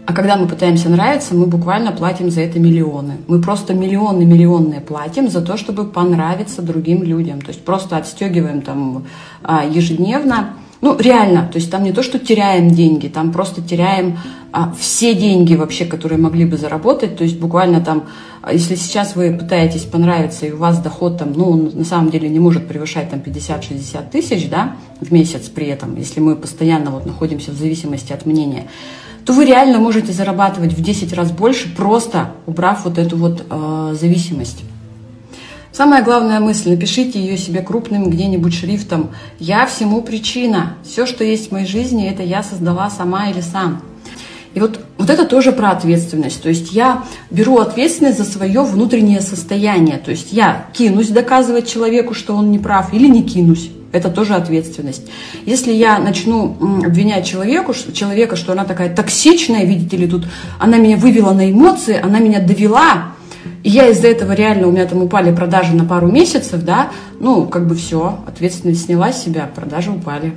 А 0.06 0.12
когда 0.12 0.36
мы 0.36 0.46
пытаемся 0.46 0.88
нравиться, 0.88 1.34
мы 1.34 1.46
буквально 1.46 1.90
платим 1.92 2.30
за 2.30 2.42
это 2.42 2.58
миллионы. 2.58 3.14
Мы 3.26 3.40
просто 3.40 3.72
миллионы 3.72 4.24
миллионные 4.24 4.80
платим 4.80 5.30
за 5.30 5.40
то, 5.40 5.56
чтобы 5.56 5.84
понравиться 5.84 6.60
другим 6.60 7.02
людям. 7.02 7.40
То 7.40 7.48
есть 7.48 7.64
просто 7.64 7.96
отстегиваем 7.96 8.60
там 8.60 9.06
ежедневно 9.70 10.56
ну, 10.84 10.98
реально, 10.98 11.48
то 11.50 11.56
есть 11.56 11.70
там 11.70 11.82
не 11.82 11.92
то, 11.92 12.02
что 12.02 12.18
теряем 12.18 12.68
деньги, 12.68 13.08
там 13.08 13.32
просто 13.32 13.62
теряем 13.62 14.18
а, 14.52 14.74
все 14.78 15.14
деньги 15.14 15.54
вообще, 15.54 15.86
которые 15.86 16.18
могли 16.18 16.44
бы 16.44 16.58
заработать. 16.58 17.16
То 17.16 17.24
есть 17.24 17.40
буквально 17.40 17.80
там, 17.80 18.04
а, 18.42 18.52
если 18.52 18.74
сейчас 18.74 19.16
вы 19.16 19.32
пытаетесь 19.32 19.84
понравиться, 19.84 20.44
и 20.44 20.52
у 20.52 20.58
вас 20.58 20.80
доход 20.80 21.16
там, 21.16 21.32
ну, 21.32 21.70
на 21.72 21.84
самом 21.84 22.10
деле 22.10 22.28
не 22.28 22.38
может 22.38 22.68
превышать 22.68 23.08
там 23.08 23.20
50-60 23.20 24.10
тысяч, 24.10 24.50
да, 24.50 24.76
в 25.00 25.10
месяц 25.10 25.48
при 25.48 25.68
этом, 25.68 25.96
если 25.96 26.20
мы 26.20 26.36
постоянно 26.36 26.90
вот 26.90 27.06
находимся 27.06 27.52
в 27.52 27.54
зависимости 27.54 28.12
от 28.12 28.26
мнения, 28.26 28.66
то 29.24 29.32
вы 29.32 29.46
реально 29.46 29.78
можете 29.78 30.12
зарабатывать 30.12 30.72
в 30.72 30.82
10 30.82 31.12
раз 31.14 31.30
больше, 31.32 31.74
просто 31.74 32.32
убрав 32.46 32.84
вот 32.84 32.98
эту 32.98 33.16
вот 33.16 33.44
э, 33.48 33.96
зависимость. 33.98 34.62
Самая 35.72 36.04
главная 36.04 36.38
мысль, 36.38 36.70
напишите 36.70 37.18
ее 37.18 37.36
себе 37.36 37.60
крупным 37.60 38.08
где-нибудь 38.08 38.54
шрифтом. 38.54 39.10
Я 39.40 39.66
всему 39.66 40.02
причина. 40.02 40.74
Все, 40.84 41.04
что 41.04 41.24
есть 41.24 41.48
в 41.48 41.52
моей 41.52 41.66
жизни, 41.66 42.08
это 42.08 42.22
я 42.22 42.44
создала 42.44 42.90
сама 42.90 43.28
или 43.28 43.40
сам. 43.40 43.82
И 44.54 44.60
вот, 44.60 44.78
вот 44.98 45.10
это 45.10 45.26
тоже 45.26 45.50
про 45.50 45.70
ответственность. 45.70 46.40
То 46.40 46.48
есть 46.48 46.72
я 46.72 47.02
беру 47.30 47.58
ответственность 47.58 48.18
за 48.18 48.24
свое 48.24 48.62
внутреннее 48.62 49.20
состояние. 49.20 49.98
То 49.98 50.12
есть 50.12 50.32
я 50.32 50.66
кинусь 50.72 51.08
доказывать 51.08 51.68
человеку, 51.68 52.14
что 52.14 52.36
он 52.36 52.52
не 52.52 52.60
прав, 52.60 52.94
или 52.94 53.08
не 53.08 53.24
кинусь. 53.24 53.70
Это 53.94 54.10
тоже 54.10 54.34
ответственность. 54.34 55.08
Если 55.46 55.72
я 55.72 56.00
начну 56.00 56.56
обвинять 56.84 57.24
человеку, 57.24 57.72
человека, 57.92 58.34
что 58.34 58.50
она 58.50 58.64
такая 58.64 58.92
токсичная, 58.92 59.64
видите 59.64 59.96
ли, 59.96 60.08
тут 60.08 60.24
она 60.58 60.78
меня 60.78 60.96
вывела 60.96 61.32
на 61.32 61.48
эмоции, 61.48 61.96
она 62.02 62.18
меня 62.18 62.40
довела, 62.40 63.12
и 63.62 63.70
я 63.70 63.86
из-за 63.90 64.08
этого 64.08 64.32
реально, 64.32 64.66
у 64.66 64.72
меня 64.72 64.86
там 64.86 65.00
упали 65.00 65.32
продажи 65.32 65.76
на 65.76 65.84
пару 65.84 66.08
месяцев, 66.10 66.64
да, 66.64 66.90
ну, 67.20 67.46
как 67.46 67.68
бы 67.68 67.76
все, 67.76 68.18
ответственность 68.26 68.84
сняла 68.84 69.12
с 69.12 69.22
себя, 69.22 69.48
продажи 69.54 69.92
упали. 69.92 70.32